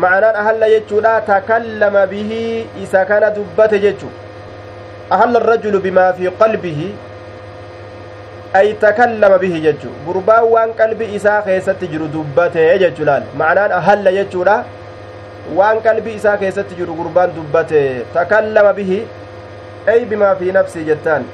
[0.04, 4.10] ma'anaan ahalla jechuudha takallama bihi isa kana dubbate jechu
[5.10, 6.88] ahalla arrajulu bimaa fi qalbihi
[8.60, 14.12] ay takallama bihi jechu gurbaan waan qalbi isaa keessatti jiru dubbate jechu laal ma'anaan ahalla
[14.18, 14.56] jechuudha
[15.58, 17.82] waan qalbi isaa keessatti jiru gurbaan dubbate
[18.14, 19.02] takallama bihi
[19.94, 21.24] ay bimaa fi nafsi jettaan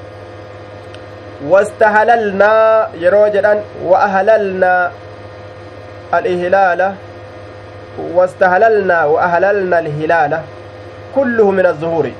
[1.49, 2.53] واستهللنا
[2.97, 4.91] يرو جدان وأهللنا
[6.13, 6.93] الإهلال
[7.99, 10.41] واستهللنا وأهللنا الهلال
[11.15, 12.11] كله من الظهور.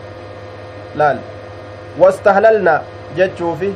[0.96, 1.18] لال.
[2.00, 2.82] واستهللنا
[3.18, 3.72] جتشوفي.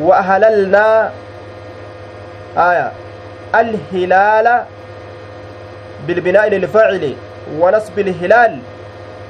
[0.00, 1.10] وأهللنا
[2.56, 2.92] آية.
[3.54, 4.62] الهلال
[6.06, 7.14] بالبناء للفاعل
[7.60, 8.58] ونصب الهلال.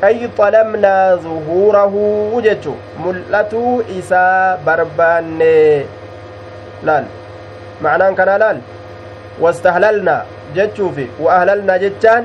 [0.04, 1.94] أي طلمنا ظهوره
[2.44, 2.74] جتشو.
[3.04, 5.40] ملأتو إسا بربان
[6.82, 7.06] laal
[7.78, 8.58] macnaan kanaa laal
[9.42, 10.20] wastahlalnaa
[10.56, 12.24] jechuufi wa ahlalnaa jechaan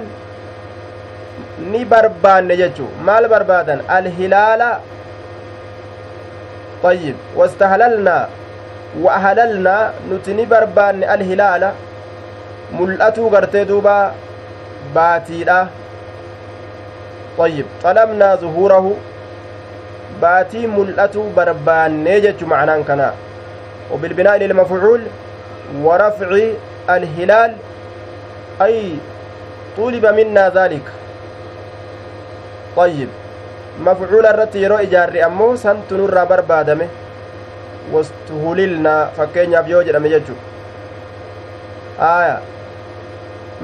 [1.72, 4.72] ni barbaanne jechuu maal barbaadan alhilaala
[6.84, 8.18] طيب واستهللنا
[9.02, 9.76] وأهللنا
[10.12, 11.64] نتني بربان الهلال.
[12.80, 14.14] ملأتو غرتي دوبا
[14.96, 15.68] باتيدا.
[17.38, 18.86] طيب طلبنا ظهوره.
[20.22, 23.10] باتي ملأتو بربان نيجت معنى كنا.
[23.92, 25.02] وبالبناء للمفعول
[25.84, 26.30] ورفع
[26.90, 27.54] الهلال
[28.62, 28.94] أي
[29.78, 30.86] طلب منا ذلك
[32.76, 33.10] طيب
[33.86, 36.86] mafcuula irratti yeroo ijaarri ammoo santu nurraa barbaadame
[37.94, 40.34] wastuhulilnaa fakkeenyaaf yoo jedhame jechu
[42.08, 42.40] aya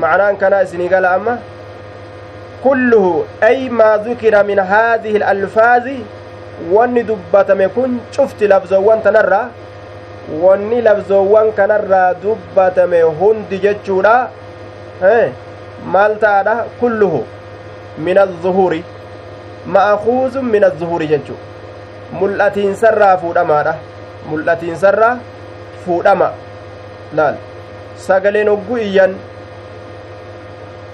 [0.03, 1.33] macnaan kanaa isinii gala amma
[2.65, 5.97] kulluhu ay maa dukira min haadihi alalfaazi
[6.75, 9.45] wanni dubbatame kun cufti labzoowwan tanarraa
[10.29, 14.29] wanni labzoowwan kanarraa dubbatame hundi jechuudha.
[15.93, 17.25] Maal ta'adha kulluhu
[17.97, 18.83] min azuhuri
[19.65, 21.35] ma'akuuzun min azuhuri jechu
[22.21, 23.75] mul'atiinsarraa fuudhamaadha.
[24.29, 25.17] Mul'atiinsarraa
[25.85, 26.31] fuudhama.
[27.13, 27.35] Laal.
[28.07, 29.15] Sagaleen ogguu iyyan.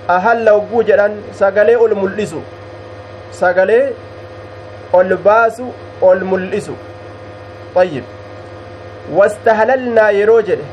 [0.08, 2.42] Ahalla ogguu jedhan sagalee ol mul'isu.
[3.32, 3.84] Sagalee
[4.94, 6.74] ol baasu ol mul'isu.
[7.76, 8.19] Ayyib
[10.20, 10.66] yeroo jedhe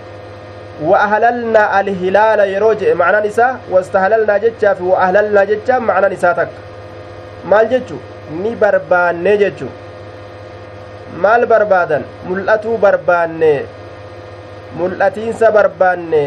[0.90, 6.34] wa ahlalnaa alhilaala yeroo jedhe macnaan isaa wastahlalnaa jechaa fi wa ahlalnaa jechaa macnaan isaa
[6.34, 6.60] takka
[7.52, 7.98] maal jechu
[8.42, 9.68] ni barbaanne jechu
[11.24, 13.52] maal barbaadan mul'atuu barbaanne
[14.78, 16.22] mul'atiinsa barbaanne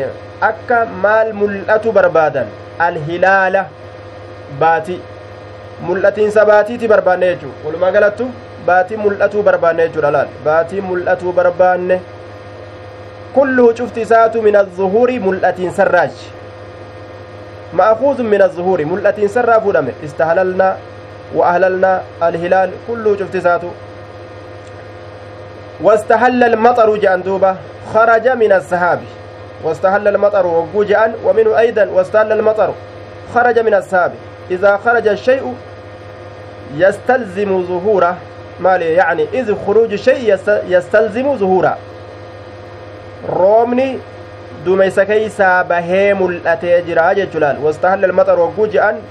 [0.50, 2.48] akka maal mul'atu barbaadan
[2.88, 3.66] alhilaala
[4.62, 4.96] baati
[5.88, 8.30] mul'atiinsa baatiiti barbaanne jechuu walumaa galattu
[8.66, 12.02] baatii mul'atuu barbaanne jechuudha laal baatii mul'atuu barbaanne
[13.34, 16.28] kulluhu cufti isaatu min azuhuri mul'atiinsarraachi
[17.74, 20.76] ma'akuuzun min azuhuri mul'atiinsarraa fuudhame istahlalnaa
[21.36, 23.72] وأهللنا الهلال كله شفتساته
[25.82, 27.56] واستهل المطر جأن دوبة
[27.94, 29.00] خرج من السحاب
[29.64, 32.74] واستهل المطر وجوجا ومنه أيضا واستهل المطر
[33.34, 34.12] خرج من السحاب
[34.52, 35.54] إذا خرج الشيء
[36.76, 38.18] يستلزم ظهوره
[38.60, 40.38] مالي يعني إذ خروج الشيء
[40.68, 41.78] يستلزم ظهوره
[43.28, 44.00] roobni
[44.66, 49.02] duumeysa keeysaa bahee mul'atee jira jechuudhaan wastahalla almaxar wagguu je'an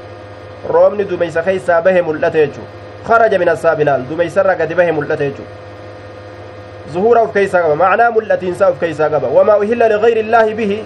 [0.74, 2.62] roobni dumeysa keeysaa bahe mul'ate jechu
[3.08, 5.44] kharaja min assaabilaal dumeysarra gadi bahe mul'ate jechu
[6.92, 10.80] zuhuura uf keeysaa qaba macnaa mul'atiinsaa uf keeysaa qaba wamaa uhilla ligayri illaahi bihi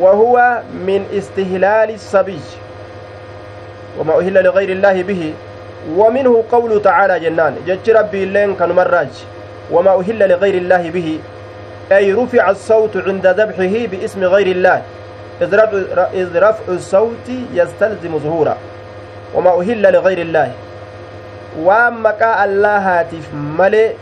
[0.00, 2.40] وهو من استهلال الصبي
[3.98, 5.32] وما أهل لغير الله به
[5.96, 9.08] ومنه قول تعالى جنان جج ربي كان مراج
[9.70, 11.18] وما أهل لغير الله به
[11.92, 14.82] أي رفع الصوت عند ذبحه باسم غير الله
[16.14, 18.56] إذ رفع الصوت يستلزم ظهوره
[19.34, 20.52] وما أهل لغير الله.
[21.64, 23.28] waan maqaa allahaatiif
[23.58, 23.96] malee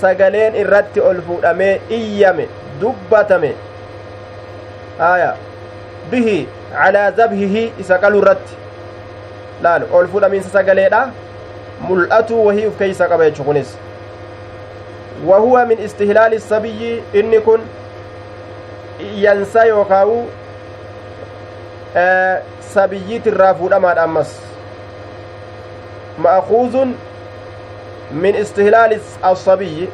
[0.00, 2.46] sagaleen irratti ol fuudhamee iyyame
[2.80, 3.50] dubbatame
[5.10, 5.30] aya
[6.10, 6.38] bihi
[6.72, 8.58] calaa zabhihi isa qalu irratti
[9.62, 11.02] laal ol fuudhamiinsa sagaleedha
[11.88, 13.76] mul'atuu wahii uf keeysa qaba jechu kunis
[15.26, 17.60] wa huwa min istihlaali sabiyyi inni kun
[19.00, 20.18] iyyansa yookaawu
[22.74, 24.32] sabiyyiit irraa fuudhamaadha ammas
[26.18, 26.94] ma'akuuzun
[28.12, 29.88] min istihlaali asabiyyi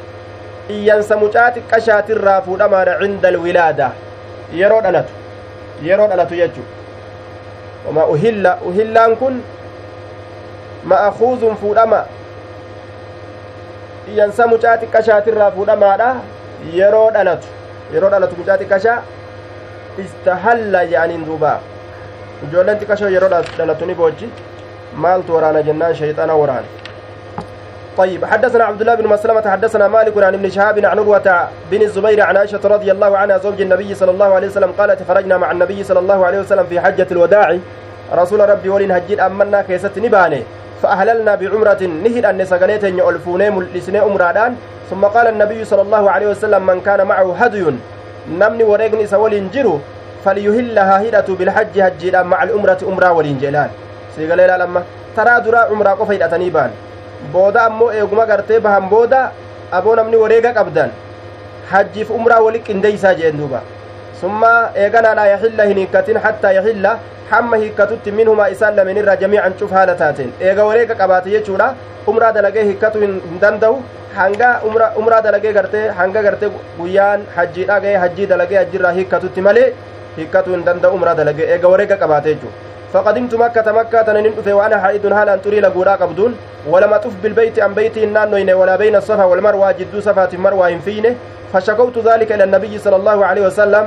[0.69, 3.91] iyyansa mucaa xiqqashaatirraa fuudhamaadha cinda alwilaada
[4.59, 5.13] yeroo dhalatu
[5.87, 6.61] yeroo dhalatu jechu
[7.87, 9.41] wama uhilla uhillaan kun
[10.91, 12.05] ma'akuuzun fuudhama
[14.11, 16.09] iyyansa mucaa xiqqashaatirraa fuudhamaadha
[16.77, 17.47] yeroo dhalatu
[17.93, 18.99] yeroo dhalatu mucaa xiqqashaa
[20.05, 21.57] istahalla jedhaniin duubaa
[22.47, 24.27] ijoolleen xiqqashoo yeroo dhalatu ni boochi
[25.05, 26.69] maaltu waraana jennaan shayxana waraane
[27.97, 32.21] طيب حدثنا عبد الله بن مسلمة حدثنا مالك عن ابن شهاب عن عروة بن الزبير
[32.21, 35.83] عن عائشة رضي الله عنها زوج النبي صلى الله عليه وسلم قالت خرجنا مع النبي
[35.83, 37.57] صلى الله عليه وسلم في حجة الوداع
[38.13, 40.43] رسول ربي ولين هجين أمنا كيست نباني
[40.83, 44.51] فأهللنا بعمرة نهد أن سقليت يؤلفوني ملسني أمرادان.
[44.91, 47.63] ثم قال النبي صلى الله عليه وسلم من كان معه هدي
[48.27, 49.79] نمني وريقني سولين جرو
[50.25, 53.69] فليهلها هدة بالحج هجيدان مع الأمرة أمرا ولين جلال
[54.15, 54.83] سيقال لما
[55.15, 56.71] ترى درا أمرا قفا هدتني بان
[57.31, 59.31] booda ammoo eeguma gartee bahan booda
[59.71, 60.89] aboo namni wareega qabdan
[61.71, 63.61] hajjiif umraa wali qindeeysaa jeen duuba
[65.31, 66.91] yaxilla hin hiikkatin hattaa yaxilla
[67.31, 71.69] hamma hiikkatutti minhumaa isaan lameen irraa jamiican cuf haala taateen eega wareega qabaate jechuudha
[72.13, 73.79] umraa dalagee hiikkatu hin danda'u
[74.17, 74.49] hanga
[75.01, 79.65] umraa dalagee gartee hanga gartee guyyaan hajjiidha ga'ee hajjii dalagee hajjiirraa hiikkatutti malee
[80.19, 84.77] hiikkatu hin danda'u umraa dalagee eega wareega qabaate jechuudha فقدمت مكة مكة تنين دفه وأنا
[84.77, 86.31] حائد هالا تري لغورا قبدون
[86.69, 91.15] ولم أطف بالبيت عن بيتي النانوين ولا بين الصفا والمروة جدو صفا مروة فينه
[91.53, 93.85] فشكوت ذلك إلى النبي صلى الله عليه وسلم.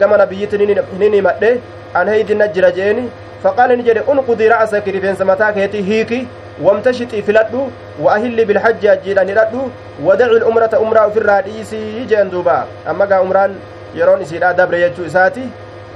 [0.00, 0.54] كما نبيت
[0.98, 1.52] نيني مده
[1.96, 3.06] أن هيد نجر جيني
[3.42, 6.26] فقال نجري أنقضي رأسك رفين سمتاك هيتي هيكي.
[6.62, 7.70] وامتشطي فلدو
[8.02, 9.62] وأهلي بالحج أجيلا نردو
[10.02, 13.54] ودع الأمرة أمرأ في الرئيسي جين دوبا أما قا أمران
[13.94, 15.46] يرون إسيدا دبر يجو إساتي.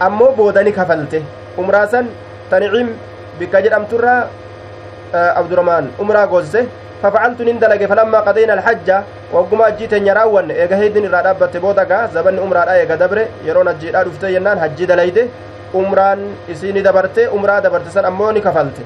[0.03, 1.23] أمو بودني كفلته.
[1.59, 2.07] أمرا سن
[2.51, 2.89] تنعيم
[3.41, 4.15] بك جرم ترى
[5.15, 5.85] عبد الرحمن.
[6.01, 6.67] أمرا غوزة.
[7.03, 8.89] ففعلت نندلق فلما قضينا الحج
[9.33, 14.29] وقما جيت يراون ايغا هيدن را دابت بودغا زبن عمرا ايغا دبر يرون جيدا دفته
[14.29, 15.25] ينان حج دليده
[15.75, 16.21] عمران
[16.53, 18.79] إسيني دبرته عمرا دبرت سن أموني كفلت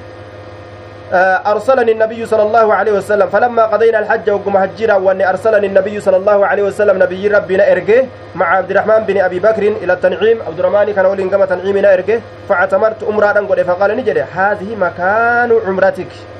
[1.53, 6.17] أرسلني النبي صلى الله عليه وسلم فلما قضينا الحج وقم حجيرا وأن أرسلني النبي صلى
[6.17, 10.59] الله عليه وسلم نبي ربنا إرجه مع عبد الرحمن بن أبي بكر إلى التنعيم عبد
[10.59, 12.03] الرحمن كان أولين كما تنعيمنا
[12.49, 13.33] فاعتمرت أمرا
[13.69, 16.36] فقال نجري هذه مكان عمرتك.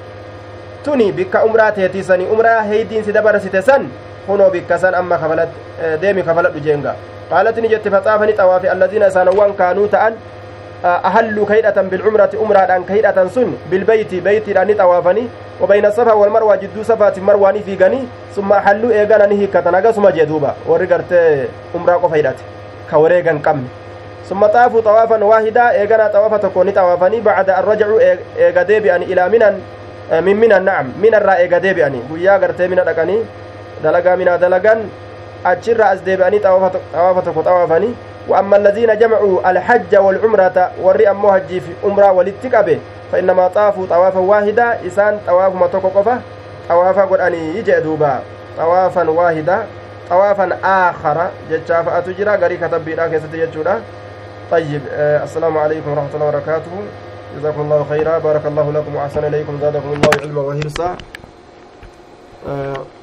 [0.84, 3.90] Tuni bikka umraa teetiisani umraa heydiin si dabarsite san
[4.28, 5.50] kunoo bikka san amma kafalat
[6.02, 6.96] deemi kafaladhu jeenga
[7.30, 10.14] qaalati ni jette faxaafani xawaafi alladiina isaanowwan kaanuu ta'an
[10.84, 15.24] ahalluu ka hidhatan bilcumrati umraadhaan ka hidhatan sun bilbeyti beytiidhaan ni xawaafani
[15.62, 18.06] wabayna safa walmarwaa jidduu safaati marwaani fiiganii
[18.36, 22.44] summa ahalluu eegana ni hiikkatan agasuma jee duuba warri gartee umraa qofa hidhate
[22.92, 23.68] ka wareegan qabne
[24.28, 28.00] ثم طافوا طوافا واحدا ايغنا طوافا تكوني طوافني بعد ان رجعوا
[28.38, 29.56] ايغا ديبيان إلى منن
[30.24, 30.94] min mina na'am.
[30.98, 32.04] Minarraa eega deebi'anii.
[32.10, 33.22] Guyyaa gartee mina dhaqanii
[33.84, 34.86] dalagaa minaa dalagan
[35.44, 37.96] achirraa as deebi'anii xawaafa tokko xawaafanii
[38.28, 42.80] وأما الذين جمعوا الحج والعمرة وري أمو هجي في عمرة ولتقبه
[43.12, 46.20] فإنما طافوا طوافا واحدا إسان طواف ما تقفه
[46.70, 48.20] طوافا قد أني يجي دوبا
[48.58, 49.66] طوافا واحدا
[50.10, 53.48] طوافا آخر جتشاف أتجرى قري كتب بيرا كيستي
[54.52, 54.82] طيب
[55.24, 56.72] السلام عليكم ورحمة الله وبركاته
[57.38, 58.18] جزاكم الله خيرا.
[58.20, 59.58] بارك الله لكم وأحسن إليكم.
[59.62, 60.42] زادكم الله علما
[62.48, 62.97] آه